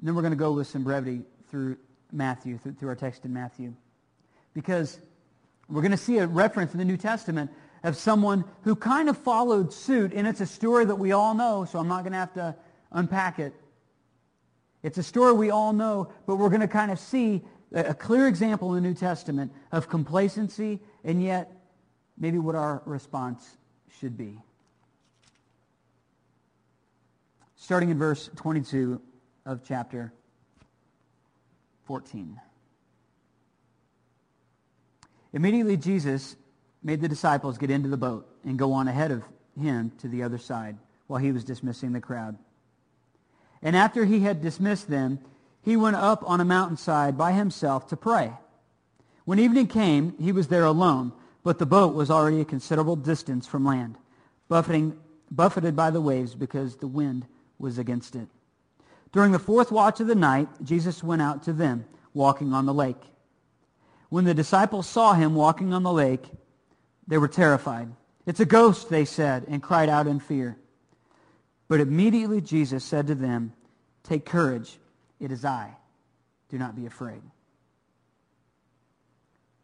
And 0.00 0.08
then 0.08 0.16
we're 0.16 0.22
going 0.22 0.32
to 0.32 0.36
go 0.36 0.52
with 0.52 0.66
some 0.66 0.82
brevity 0.82 1.22
through 1.50 1.76
Matthew, 2.10 2.58
through, 2.58 2.72
through 2.72 2.88
our 2.88 2.96
text 2.96 3.24
in 3.24 3.32
Matthew. 3.32 3.74
Because 4.54 4.98
we're 5.68 5.82
going 5.82 5.92
to 5.92 5.96
see 5.96 6.18
a 6.18 6.26
reference 6.26 6.72
in 6.72 6.78
the 6.78 6.84
New 6.84 6.96
Testament 6.96 7.50
of 7.84 7.96
someone 7.96 8.44
who 8.62 8.74
kind 8.74 9.08
of 9.08 9.16
followed 9.16 9.72
suit, 9.72 10.12
and 10.12 10.26
it's 10.26 10.40
a 10.40 10.46
story 10.46 10.84
that 10.86 10.96
we 10.96 11.12
all 11.12 11.34
know, 11.34 11.64
so 11.64 11.78
I'm 11.78 11.86
not 11.86 12.02
going 12.02 12.12
to 12.12 12.18
have 12.18 12.34
to 12.34 12.56
unpack 12.90 13.38
it. 13.38 13.52
It's 14.82 14.98
a 14.98 15.02
story 15.02 15.32
we 15.34 15.50
all 15.50 15.72
know, 15.72 16.10
but 16.26 16.36
we're 16.36 16.48
going 16.48 16.60
to 16.60 16.68
kind 16.68 16.90
of 16.90 16.98
see 16.98 17.42
a 17.72 17.94
clear 17.94 18.26
example 18.26 18.74
in 18.74 18.82
the 18.82 18.88
New 18.88 18.94
Testament 18.94 19.52
of 19.70 19.88
complacency 19.88 20.80
and 21.04 21.22
yet 21.22 21.52
maybe 22.18 22.38
what 22.38 22.54
our 22.54 22.82
response 22.84 23.56
should 24.00 24.16
be. 24.16 24.38
Starting 27.56 27.90
in 27.90 27.98
verse 27.98 28.30
22 28.36 29.00
of 29.44 29.62
chapter 29.66 30.12
14. 31.84 32.40
Immediately 35.32 35.76
Jesus 35.76 36.36
made 36.82 37.00
the 37.00 37.08
disciples 37.08 37.58
get 37.58 37.70
into 37.70 37.88
the 37.88 37.96
boat 37.96 38.28
and 38.44 38.58
go 38.58 38.72
on 38.72 38.88
ahead 38.88 39.10
of 39.10 39.24
him 39.60 39.92
to 39.98 40.08
the 40.08 40.22
other 40.22 40.38
side 40.38 40.76
while 41.06 41.20
he 41.20 41.32
was 41.32 41.44
dismissing 41.44 41.92
the 41.92 42.00
crowd. 42.00 42.36
And 43.62 43.74
after 43.74 44.04
he 44.04 44.20
had 44.20 44.40
dismissed 44.40 44.88
them, 44.88 45.18
he 45.62 45.76
went 45.76 45.96
up 45.96 46.22
on 46.24 46.40
a 46.40 46.44
mountainside 46.44 47.18
by 47.18 47.32
himself 47.32 47.88
to 47.88 47.96
pray. 47.96 48.32
When 49.24 49.38
evening 49.38 49.66
came, 49.66 50.14
he 50.18 50.32
was 50.32 50.48
there 50.48 50.64
alone, 50.64 51.12
but 51.42 51.58
the 51.58 51.66
boat 51.66 51.94
was 51.94 52.10
already 52.10 52.40
a 52.40 52.44
considerable 52.44 52.96
distance 52.96 53.46
from 53.46 53.64
land, 53.64 53.96
buffeting, 54.48 54.98
buffeted 55.30 55.76
by 55.76 55.90
the 55.90 56.00
waves 56.00 56.34
because 56.34 56.76
the 56.76 56.86
wind 56.86 57.26
was 57.58 57.78
against 57.78 58.16
it. 58.16 58.28
During 59.12 59.32
the 59.32 59.38
fourth 59.38 59.72
watch 59.72 60.00
of 60.00 60.06
the 60.06 60.14
night, 60.14 60.48
Jesus 60.62 61.02
went 61.02 61.22
out 61.22 61.42
to 61.44 61.52
them, 61.52 61.84
walking 62.12 62.52
on 62.52 62.66
the 62.66 62.74
lake. 62.74 63.02
When 64.10 64.24
the 64.24 64.34
disciples 64.34 64.86
saw 64.86 65.14
him 65.14 65.34
walking 65.34 65.72
on 65.72 65.82
the 65.82 65.92
lake, 65.92 66.24
they 67.06 67.18
were 67.18 67.28
terrified. 67.28 67.88
It's 68.26 68.40
a 68.40 68.44
ghost, 68.44 68.90
they 68.90 69.04
said, 69.04 69.46
and 69.48 69.62
cried 69.62 69.88
out 69.88 70.06
in 70.06 70.20
fear. 70.20 70.58
But 71.68 71.80
immediately 71.80 72.40
Jesus 72.40 72.84
said 72.84 73.06
to 73.06 73.14
them, 73.14 73.52
Take 74.02 74.24
courage, 74.24 74.78
it 75.20 75.30
is 75.30 75.44
I. 75.44 75.76
Do 76.48 76.58
not 76.58 76.76
be 76.76 76.86
afraid. 76.86 77.20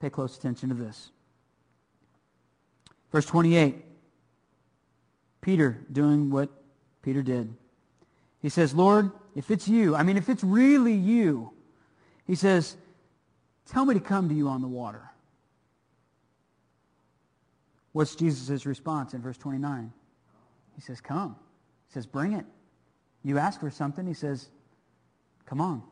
Pay 0.01 0.11
close 0.11 0.37
attention 0.37 0.69
to 0.69 0.75
this. 0.75 1.11
Verse 3.15 3.27
28. 3.27 3.77
Peter 5.41 5.79
doing 5.93 6.31
what 6.31 6.49
Peter 7.01 7.23
did. 7.23 7.55
He 8.41 8.49
says, 8.49 8.75
Lord, 8.75 9.13
if 9.37 9.53
it's 9.53 9.69
you, 9.69 9.95
I 9.95 10.03
mean, 10.03 10.17
if 10.17 10.29
it's 10.29 10.43
really 10.43 10.95
you, 10.95 11.53
he 12.27 12.35
says, 12.35 12.77
tell 13.71 13.85
me 13.85 13.95
to 13.95 14.01
come 14.01 14.29
to 14.31 14.35
you 14.35 14.49
on 14.49 14.63
the 14.63 14.67
water. 14.67 15.13
What's 17.93 18.17
Jesus' 18.17 18.67
response 18.67 19.15
in 19.15 19.23
verse 19.23 19.39
29? 19.39 19.93
He 20.75 20.81
says, 20.81 21.01
come. 21.01 21.37
He 21.87 21.95
says, 21.95 22.07
bring 22.07 22.33
it. 22.33 22.45
You 23.23 23.39
ask 23.39 23.61
for 23.61 23.71
something. 23.71 24.09
He 24.09 24.15
says, 24.15 24.49
come 25.47 25.61
on. 25.61 25.85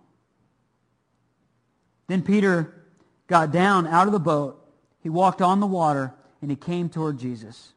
Then 2.09 2.23
Peter 2.23 2.83
got 3.29 3.53
down 3.53 3.87
out 3.87 4.09
of 4.09 4.13
the 4.13 4.19
boat. 4.19 4.59
He 5.05 5.09
walked 5.09 5.41
on 5.41 5.61
the 5.61 5.69
water, 5.69 6.15
and 6.43 6.51
he 6.51 6.57
came 6.57 6.91
toward 6.91 7.19
Jesus. 7.19 7.73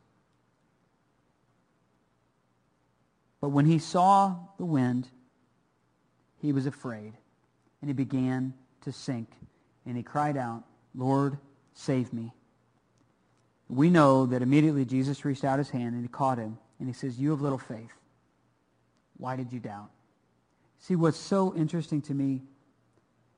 But 3.39 3.49
when 3.49 3.65
he 3.65 3.79
saw 3.79 4.35
the 4.57 4.65
wind, 4.65 5.07
he 6.41 6.51
was 6.51 6.65
afraid, 6.65 7.13
and 7.81 7.89
he 7.89 7.93
began 7.93 8.53
to 8.81 8.91
sink. 8.91 9.29
And 9.85 9.95
he 9.95 10.03
cried 10.03 10.35
out, 10.35 10.63
Lord, 10.95 11.37
save 11.73 12.11
me. 12.11 12.33
We 13.69 13.89
know 13.89 14.25
that 14.25 14.41
immediately 14.41 14.83
Jesus 14.83 15.23
reached 15.25 15.43
out 15.43 15.59
his 15.59 15.69
hand 15.69 15.93
and 15.93 16.03
he 16.03 16.07
caught 16.07 16.37
him. 16.37 16.57
And 16.79 16.87
he 16.87 16.93
says, 16.93 17.19
you 17.19 17.31
have 17.31 17.41
little 17.41 17.57
faith. 17.57 17.91
Why 19.17 19.35
did 19.35 19.51
you 19.53 19.59
doubt? 19.59 19.89
See, 20.79 20.95
what's 20.95 21.17
so 21.17 21.55
interesting 21.55 22.01
to 22.03 22.13
me 22.13 22.41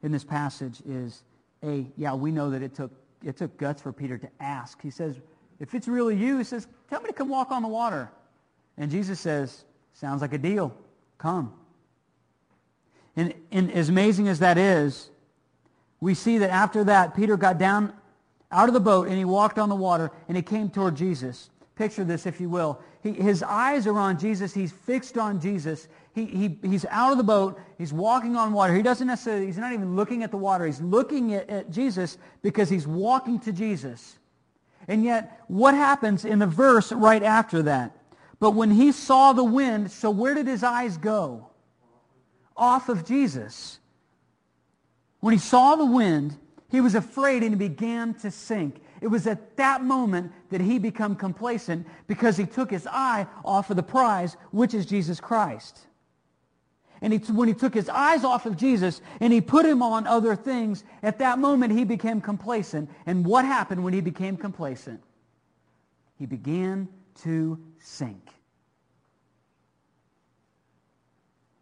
in 0.02 0.12
this 0.12 0.24
passage 0.24 0.82
is, 0.86 1.24
A, 1.64 1.88
yeah, 1.98 2.14
we 2.14 2.32
know 2.32 2.50
that 2.52 2.62
it 2.62 2.76
took, 2.76 2.92
it 3.28 3.38
took 3.38 3.58
guts 3.58 3.82
for 3.82 3.92
Peter 3.92 4.18
to 4.18 4.30
ask. 4.40 4.82
He 4.82 4.90
says, 4.90 5.16
if 5.60 5.74
it's 5.76 5.88
really 5.88 6.16
you, 6.16 6.38
he 6.38 6.44
says, 6.44 6.68
tell 6.90 7.02
me 7.02 7.08
to 7.08 7.14
come 7.14 7.30
walk 7.30 7.52
on 7.52 7.62
the 7.62 7.68
water. 7.68 8.10
And 8.78 8.90
Jesus 8.90 9.20
says, 9.20 9.66
sounds 9.94 10.22
like 10.22 10.34
a 10.34 10.38
deal. 10.38 10.76
Come. 11.18 11.54
And, 13.16 13.34
and 13.52 13.72
as 13.72 13.90
amazing 13.90 14.28
as 14.28 14.40
that 14.40 14.58
is, 14.58 15.10
we 16.00 16.14
see 16.14 16.38
that 16.38 16.52
after 16.52 16.84
that, 16.86 17.16
Peter 17.16 17.36
got 17.36 17.58
down 17.58 17.92
out 18.52 18.70
of 18.70 18.74
the 18.74 18.80
boat 18.80 19.08
and 19.08 19.18
he 19.18 19.26
walked 19.26 19.58
on 19.58 19.68
the 19.68 19.76
water 19.76 20.12
and 20.28 20.38
he 20.38 20.44
came 20.44 20.70
toward 20.70 20.96
Jesus. 20.96 21.50
Picture 21.76 22.04
this, 22.04 22.26
if 22.26 22.40
you 22.40 22.50
will. 22.50 22.80
He, 23.02 23.12
his 23.12 23.44
eyes 23.44 23.88
are 23.88 23.98
on 23.98 24.20
Jesus. 24.20 24.54
He's 24.54 24.72
fixed 24.72 25.18
on 25.18 25.40
Jesus. 25.42 25.88
He, 26.18 26.26
he, 26.26 26.60
he's 26.64 26.86
out 26.90 27.12
of 27.12 27.18
the 27.18 27.24
boat. 27.24 27.60
He's 27.78 27.94
walking 27.94 28.36
on 28.36 28.54
water. 28.54 28.74
He 28.74 28.82
doesn't 28.82 29.08
necessarily, 29.08 29.46
he's 29.46 29.58
not 29.58 29.74
even 29.74 29.96
looking 29.96 30.24
at 30.24 30.32
the 30.32 30.38
water. 30.38 30.66
He's 30.66 30.82
looking 30.82 31.34
at, 31.34 31.50
at 31.50 31.72
Jesus 31.72 32.18
because 32.42 32.70
he's 32.70 32.88
walking 32.88 33.40
to 33.42 33.52
Jesus. 33.52 34.18
And 34.88 35.04
yet, 35.04 35.42
what 35.48 35.74
happens 35.74 36.26
in 36.26 36.40
the 36.40 36.48
verse 36.48 36.92
right 36.92 37.22
after 37.22 37.64
that? 37.64 37.96
But 38.40 38.52
when 38.52 38.72
he 38.72 38.92
saw 38.92 39.34
the 39.34 39.44
wind, 39.44 39.92
so 39.92 40.10
where 40.10 40.34
did 40.34 40.48
his 40.48 40.64
eyes 40.64 40.98
go? 40.98 41.52
off 42.58 42.90
of 42.90 43.06
Jesus. 43.06 43.80
When 45.20 45.34
he 45.34 45.40
saw 45.40 45.76
the 45.76 45.86
wind, 45.86 46.38
he 46.70 46.82
was 46.82 46.96
afraid 46.96 47.44
and 47.44 47.52
he 47.54 47.70
began 47.70 48.14
to 48.16 48.32
sink. 48.32 48.82
It 49.00 49.08
was 49.08 49.28
at 49.28 49.56
that 49.58 49.84
moment 49.84 50.32
that 50.50 50.60
he 50.60 50.80
became 50.80 51.16
complacent 51.16 51.86
because 52.08 52.36
he 52.36 52.46
took 52.46 52.72
his 52.72 52.88
eye 52.88 53.28
off 53.46 53.70
of 53.70 53.76
the 53.76 53.84
prize, 53.84 54.36
which 54.52 54.74
is 54.74 54.86
Jesus 54.86 55.20
Christ. 55.20 55.80
And 57.02 57.14
he, 57.14 57.20
when 57.32 57.48
he 57.48 57.54
took 57.54 57.74
his 57.74 57.90
eyes 57.90 58.24
off 58.24 58.46
of 58.46 58.58
Jesus 58.58 59.02
and 59.20 59.32
he 59.32 59.42
put 59.42 59.66
him 59.66 59.82
on 59.82 60.08
other 60.08 60.36
things, 60.36 60.84
at 61.04 61.20
that 61.20 61.40
moment 61.40 61.74
he 61.74 61.84
became 61.84 62.22
complacent. 62.22 62.90
And 63.06 63.26
what 63.26 63.46
happened 63.46 63.84
when 63.84 63.94
he 63.94 64.02
became 64.02 64.38
complacent? 64.38 65.02
He 66.18 66.26
began 66.26 66.90
to 67.24 67.60
sink. 67.80 68.30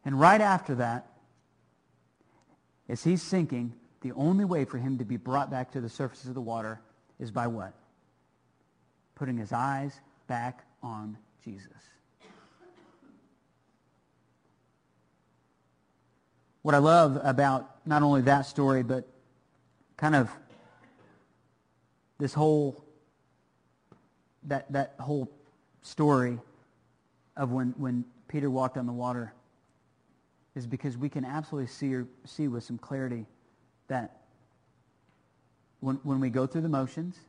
And 0.06 0.20
right 0.20 0.42
after 0.42 0.76
that, 0.76 1.08
as 2.88 3.04
he's 3.04 3.24
sinking, 3.24 3.74
the 4.02 4.12
only 4.14 4.46
way 4.46 4.66
for 4.66 4.78
him 4.78 5.00
to 5.00 5.06
be 5.06 5.18
brought 5.18 5.50
back 5.50 5.72
to 5.72 5.82
the 5.82 5.90
surface 5.90 6.26
of 6.26 6.36
the 6.36 6.42
water 6.42 6.80
is 7.20 7.32
by 7.32 7.48
what? 7.48 7.74
Putting 9.16 9.38
his 9.38 9.52
eyes 9.52 10.00
back 10.28 10.64
on 10.84 11.18
Jesus. 11.44 11.75
What 16.66 16.74
I 16.74 16.80
love 16.80 17.20
about 17.24 17.70
not 17.86 18.02
only 18.02 18.22
that 18.22 18.48
story, 18.48 18.82
but 18.82 19.08
kind 19.98 20.16
of 20.16 20.32
this 22.18 22.34
whole 22.34 22.84
that 24.46 24.72
that 24.72 24.96
whole 25.00 25.30
story 25.84 26.40
of 27.38 27.52
when 27.52 27.76
when 27.78 28.04
Peter 28.28 28.50
walked 28.50 28.78
on 28.78 28.88
the 28.88 28.94
water 28.94 29.32
is 30.56 30.66
because 30.66 30.98
we 30.98 31.08
can 31.08 31.24
absolutely 31.24 31.68
see, 31.68 31.94
or, 31.94 32.08
see 32.26 32.48
with 32.48 32.64
some 32.64 32.80
clarity 32.80 33.28
that 33.88 34.22
when, 35.82 35.98
when 35.98 36.20
we 36.20 36.32
go 36.32 36.48
through 36.48 36.62
the 36.62 36.70
motions, 36.70 37.20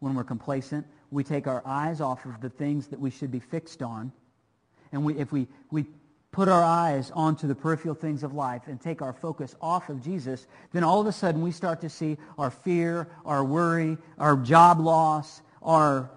when 0.00 0.14
we're 0.14 0.24
complacent, 0.24 0.86
we 1.10 1.24
take 1.24 1.46
our 1.46 1.62
eyes 1.64 2.02
off 2.02 2.26
of 2.26 2.38
the 2.42 2.50
things 2.50 2.88
that 2.88 3.00
we 3.00 3.08
should 3.08 3.32
be 3.32 3.40
fixed 3.40 3.80
on. 3.80 4.12
And 4.92 5.06
we, 5.06 5.16
if 5.16 5.32
we, 5.32 5.46
we 5.70 5.86
put 6.38 6.48
our 6.48 6.62
eyes 6.62 7.10
onto 7.16 7.48
the 7.48 7.54
peripheral 7.56 7.96
things 7.96 8.22
of 8.22 8.32
life 8.32 8.62
and 8.68 8.80
take 8.80 9.02
our 9.02 9.12
focus 9.12 9.56
off 9.60 9.88
of 9.88 10.00
Jesus, 10.00 10.46
then 10.72 10.84
all 10.84 11.00
of 11.00 11.06
a 11.08 11.10
sudden 11.10 11.42
we 11.42 11.50
start 11.50 11.80
to 11.80 11.88
see 11.88 12.16
our 12.38 12.48
fear, 12.48 13.08
our 13.24 13.44
worry, 13.44 13.98
our 14.18 14.36
job 14.36 14.78
loss, 14.78 15.42
our 15.64 16.08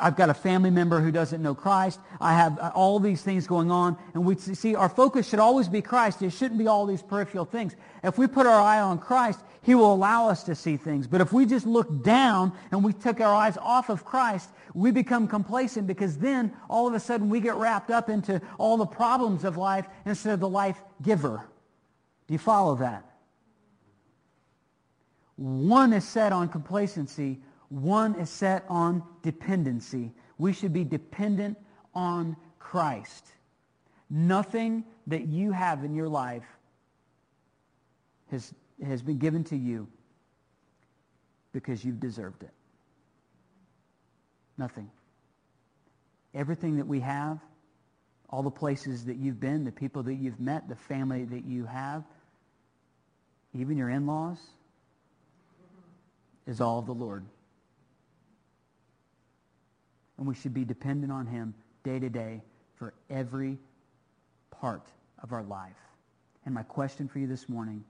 I've 0.00 0.16
got 0.16 0.30
a 0.30 0.34
family 0.34 0.70
member 0.70 1.00
who 1.00 1.10
doesn't 1.10 1.42
know 1.42 1.54
Christ. 1.54 2.00
I 2.18 2.32
have 2.32 2.58
all 2.74 2.98
these 2.98 3.20
things 3.20 3.46
going 3.46 3.70
on. 3.70 3.98
And 4.14 4.24
we 4.24 4.36
see 4.36 4.74
our 4.74 4.88
focus 4.88 5.28
should 5.28 5.40
always 5.40 5.68
be 5.68 5.82
Christ. 5.82 6.22
It 6.22 6.30
shouldn't 6.30 6.58
be 6.58 6.68
all 6.68 6.86
these 6.86 7.02
peripheral 7.02 7.44
things. 7.44 7.74
If 8.04 8.16
we 8.16 8.28
put 8.28 8.46
our 8.46 8.60
eye 8.60 8.80
on 8.80 9.00
Christ, 9.00 9.40
he 9.66 9.74
will 9.74 9.92
allow 9.92 10.28
us 10.28 10.44
to 10.44 10.54
see 10.54 10.76
things. 10.76 11.08
But 11.08 11.20
if 11.20 11.32
we 11.32 11.44
just 11.44 11.66
look 11.66 12.04
down 12.04 12.52
and 12.70 12.84
we 12.84 12.92
took 12.92 13.20
our 13.20 13.34
eyes 13.34 13.58
off 13.60 13.88
of 13.88 14.04
Christ, 14.04 14.48
we 14.74 14.92
become 14.92 15.26
complacent 15.26 15.88
because 15.88 16.18
then 16.18 16.52
all 16.70 16.86
of 16.86 16.94
a 16.94 17.00
sudden 17.00 17.28
we 17.28 17.40
get 17.40 17.56
wrapped 17.56 17.90
up 17.90 18.08
into 18.08 18.40
all 18.58 18.76
the 18.76 18.86
problems 18.86 19.42
of 19.42 19.56
life 19.56 19.88
instead 20.04 20.34
of 20.34 20.38
the 20.38 20.48
life 20.48 20.80
giver. 21.02 21.42
Do 22.28 22.34
you 22.34 22.38
follow 22.38 22.76
that? 22.76 23.10
One 25.34 25.92
is 25.92 26.04
set 26.04 26.32
on 26.32 26.48
complacency. 26.48 27.40
One 27.68 28.14
is 28.20 28.30
set 28.30 28.64
on 28.68 29.02
dependency. 29.22 30.12
We 30.38 30.52
should 30.52 30.72
be 30.72 30.84
dependent 30.84 31.58
on 31.92 32.36
Christ. 32.60 33.32
Nothing 34.10 34.84
that 35.08 35.26
you 35.26 35.50
have 35.50 35.82
in 35.82 35.92
your 35.92 36.08
life 36.08 36.46
has, 38.30 38.54
has 38.84 39.02
been 39.02 39.18
given 39.18 39.44
to 39.44 39.56
you 39.56 39.88
because 41.52 41.84
you've 41.84 42.00
deserved 42.00 42.42
it. 42.42 42.50
Nothing. 44.58 44.90
Everything 46.34 46.76
that 46.76 46.86
we 46.86 47.00
have, 47.00 47.38
all 48.28 48.42
the 48.42 48.50
places 48.50 49.06
that 49.06 49.16
you've 49.16 49.40
been, 49.40 49.64
the 49.64 49.72
people 49.72 50.02
that 50.02 50.14
you've 50.14 50.40
met, 50.40 50.68
the 50.68 50.76
family 50.76 51.24
that 51.24 51.44
you 51.44 51.64
have, 51.64 52.04
even 53.54 53.76
your 53.76 53.88
in-laws, 53.88 54.38
is 56.46 56.60
all 56.60 56.78
of 56.78 56.86
the 56.86 56.94
Lord. 56.94 57.24
And 60.18 60.26
we 60.26 60.34
should 60.34 60.54
be 60.54 60.64
dependent 60.64 61.12
on 61.12 61.26
him 61.26 61.54
day 61.82 61.98
to 61.98 62.08
day 62.08 62.42
for 62.76 62.94
every 63.10 63.58
part 64.50 64.88
of 65.22 65.32
our 65.32 65.42
life. 65.42 65.76
And 66.44 66.54
my 66.54 66.62
question 66.62 67.08
for 67.08 67.18
you 67.18 67.26
this 67.26 67.48
morning 67.48 67.84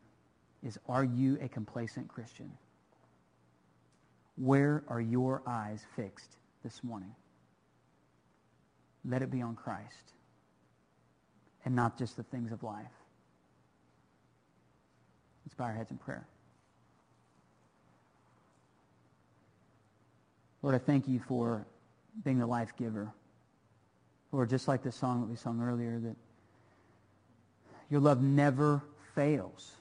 is, 0.67 0.79
are 0.89 1.05
you 1.05 1.39
a 1.41 1.49
complacent 1.49 2.09
Christian? 2.09 2.51
Where 4.37 4.83
are 4.89 5.01
your 5.01 5.43
eyes 5.47 5.85
fixed 5.95 6.37
this 6.63 6.83
morning? 6.83 7.15
let 9.09 9.23
it 9.23 9.31
be 9.31 9.41
on 9.41 9.55
Christ 9.55 10.13
and 11.65 11.75
not 11.75 11.99
just 11.99 12.17
the 12.17 12.23
things 12.25 12.53
of 12.53 12.63
life. 12.63 12.87
Let's 15.45 15.55
bow 15.55 15.65
our 15.65 15.73
heads 15.73 15.91
in 15.91 15.97
prayer. 15.97 16.27
Lord, 20.63 20.75
I 20.75 20.79
thank 20.79 21.07
you 21.07 21.21
for 21.21 21.65
being 22.25 22.39
the 22.39 22.47
life 22.47 22.73
giver. 22.77 23.13
Lord, 24.33 24.51
just 24.51 24.67
like 24.67 24.83
the 24.83 24.91
song 24.91 25.21
that 25.21 25.29
we 25.29 25.37
sung 25.37 25.63
earlier, 25.63 26.01
that 26.01 26.17
your 27.89 28.01
love 28.01 28.23
never 28.23 28.83
fails. 29.15 29.76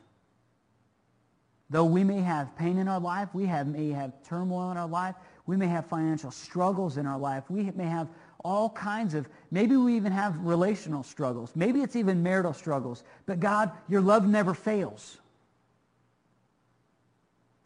Though 1.69 1.85
we 1.85 2.03
may 2.03 2.21
have 2.21 2.55
pain 2.57 2.77
in 2.77 2.87
our 2.87 2.99
life, 2.99 3.29
we 3.33 3.45
have, 3.47 3.67
may 3.67 3.89
have 3.89 4.11
turmoil 4.23 4.71
in 4.71 4.77
our 4.77 4.87
life, 4.87 5.15
we 5.47 5.57
may 5.57 5.67
have 5.67 5.85
financial 5.87 6.31
struggles 6.31 6.97
in 6.97 7.05
our 7.05 7.17
life, 7.17 7.43
we 7.49 7.71
may 7.71 7.85
have 7.85 8.07
all 8.43 8.69
kinds 8.69 9.15
of, 9.15 9.27
maybe 9.49 9.75
we 9.75 9.95
even 9.95 10.11
have 10.11 10.37
relational 10.39 11.01
struggles. 11.01 11.51
Maybe 11.55 11.81
it's 11.81 11.95
even 11.95 12.21
marital 12.21 12.53
struggles. 12.53 13.03
But 13.25 13.39
God, 13.39 13.71
your 13.89 14.01
love 14.01 14.27
never 14.27 14.53
fails. 14.53 15.17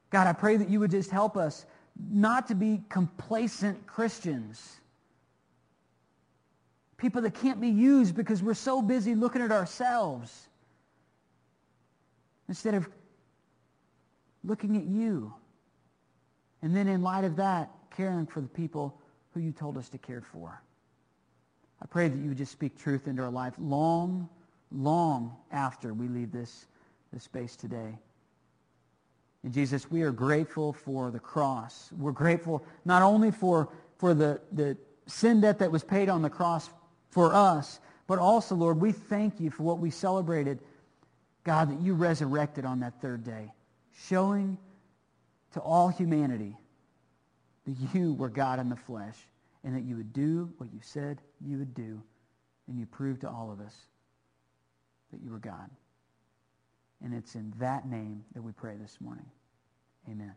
God, 0.10 0.28
I 0.28 0.34
pray 0.34 0.56
that 0.56 0.70
you 0.70 0.80
would 0.80 0.92
just 0.92 1.12
help 1.12 1.36
us 1.36 1.66
not 2.10 2.48
to 2.48 2.56
be 2.56 2.82
complacent 2.88 3.86
Christians. 3.86 4.78
People 6.96 7.22
that 7.24 7.34
can't 7.34 7.60
be 7.60 7.70
used 7.70 8.16
because 8.16 8.42
we're 8.42 8.54
so 8.54 8.82
busy 8.82 9.16
looking 9.16 9.42
at 9.42 9.52
ourselves 9.52 10.48
instead 12.48 12.74
of 12.74 12.88
looking 14.44 14.78
at 14.78 14.84
you. 14.84 15.34
And 16.62 16.76
then 16.76 16.88
in 16.88 17.02
light 17.02 17.24
of 17.24 17.36
that, 17.38 17.70
caring 17.96 18.26
for 18.26 18.42
the 18.42 18.48
people 18.48 19.00
who 19.34 19.40
you 19.40 19.52
told 19.52 19.78
us 19.78 19.90
to 19.90 19.98
care 19.98 20.22
for. 20.22 20.62
I 21.82 21.86
pray 21.86 22.08
that 22.08 22.18
you 22.18 22.30
would 22.30 22.38
just 22.38 22.52
speak 22.52 22.78
truth 22.78 23.08
into 23.08 23.22
our 23.22 23.30
life 23.30 23.54
long, 23.58 24.28
long 24.72 25.36
after 25.52 25.94
we 25.94 26.08
leave 26.08 26.32
this, 26.32 26.68
this 27.14 27.24
space 27.24 27.56
today. 27.56 27.98
And 29.44 29.54
Jesus, 29.54 29.90
we 29.90 30.02
are 30.02 30.12
grateful 30.12 30.74
for 30.74 31.12
the 31.12 31.20
cross. 31.20 31.90
We're 31.98 32.12
grateful 32.12 32.64
not 32.84 33.02
only 33.02 33.32
for, 33.32 33.70
for 33.98 34.14
the, 34.14 34.42
the 34.52 34.78
sin 35.08 35.42
debt 35.42 35.60
that 35.60 35.72
was 35.72 35.84
paid 35.84 36.10
on 36.10 36.22
the 36.22 36.30
cross 36.30 36.70
for 37.10 37.34
us, 37.34 37.80
but 38.08 38.20
also, 38.20 38.56
Lord, 38.56 38.82
we 38.82 38.92
thank 38.92 39.40
you 39.40 39.50
for 39.50 39.64
what 39.64 39.80
we 39.80 39.92
celebrated, 39.92 40.60
God, 41.44 41.70
that 41.70 41.80
you 41.80 41.94
resurrected 41.94 42.66
on 42.66 42.82
that 42.82 43.02
third 43.02 43.24
day, 43.24 43.54
showing 44.08 44.58
to 45.54 45.60
all 45.60 45.90
humanity 45.90 46.56
that 47.66 47.76
you 47.94 48.14
were 48.14 48.30
God 48.30 48.60
in 48.60 48.70
the 48.70 48.76
flesh 48.76 49.18
and 49.64 49.76
that 49.76 49.84
you 49.84 49.96
would 49.98 50.14
do 50.14 50.52
what 50.58 50.72
you 50.72 50.80
said 50.82 51.22
you 51.42 51.58
would 51.58 51.74
do, 51.74 52.02
and 52.68 52.80
you 52.80 52.86
proved 52.86 53.22
to 53.22 53.30
all 53.30 53.52
of 53.52 53.60
us 53.60 53.76
that 55.12 55.22
you 55.22 55.32
were 55.32 55.40
God. 55.40 55.70
And 57.04 57.14
it's 57.14 57.36
in 57.36 57.54
that 57.60 57.88
name 57.88 58.24
that 58.34 58.42
we 58.42 58.52
pray 58.52 58.76
this 58.78 58.98
morning. 59.00 59.26
Amen. 60.10 60.34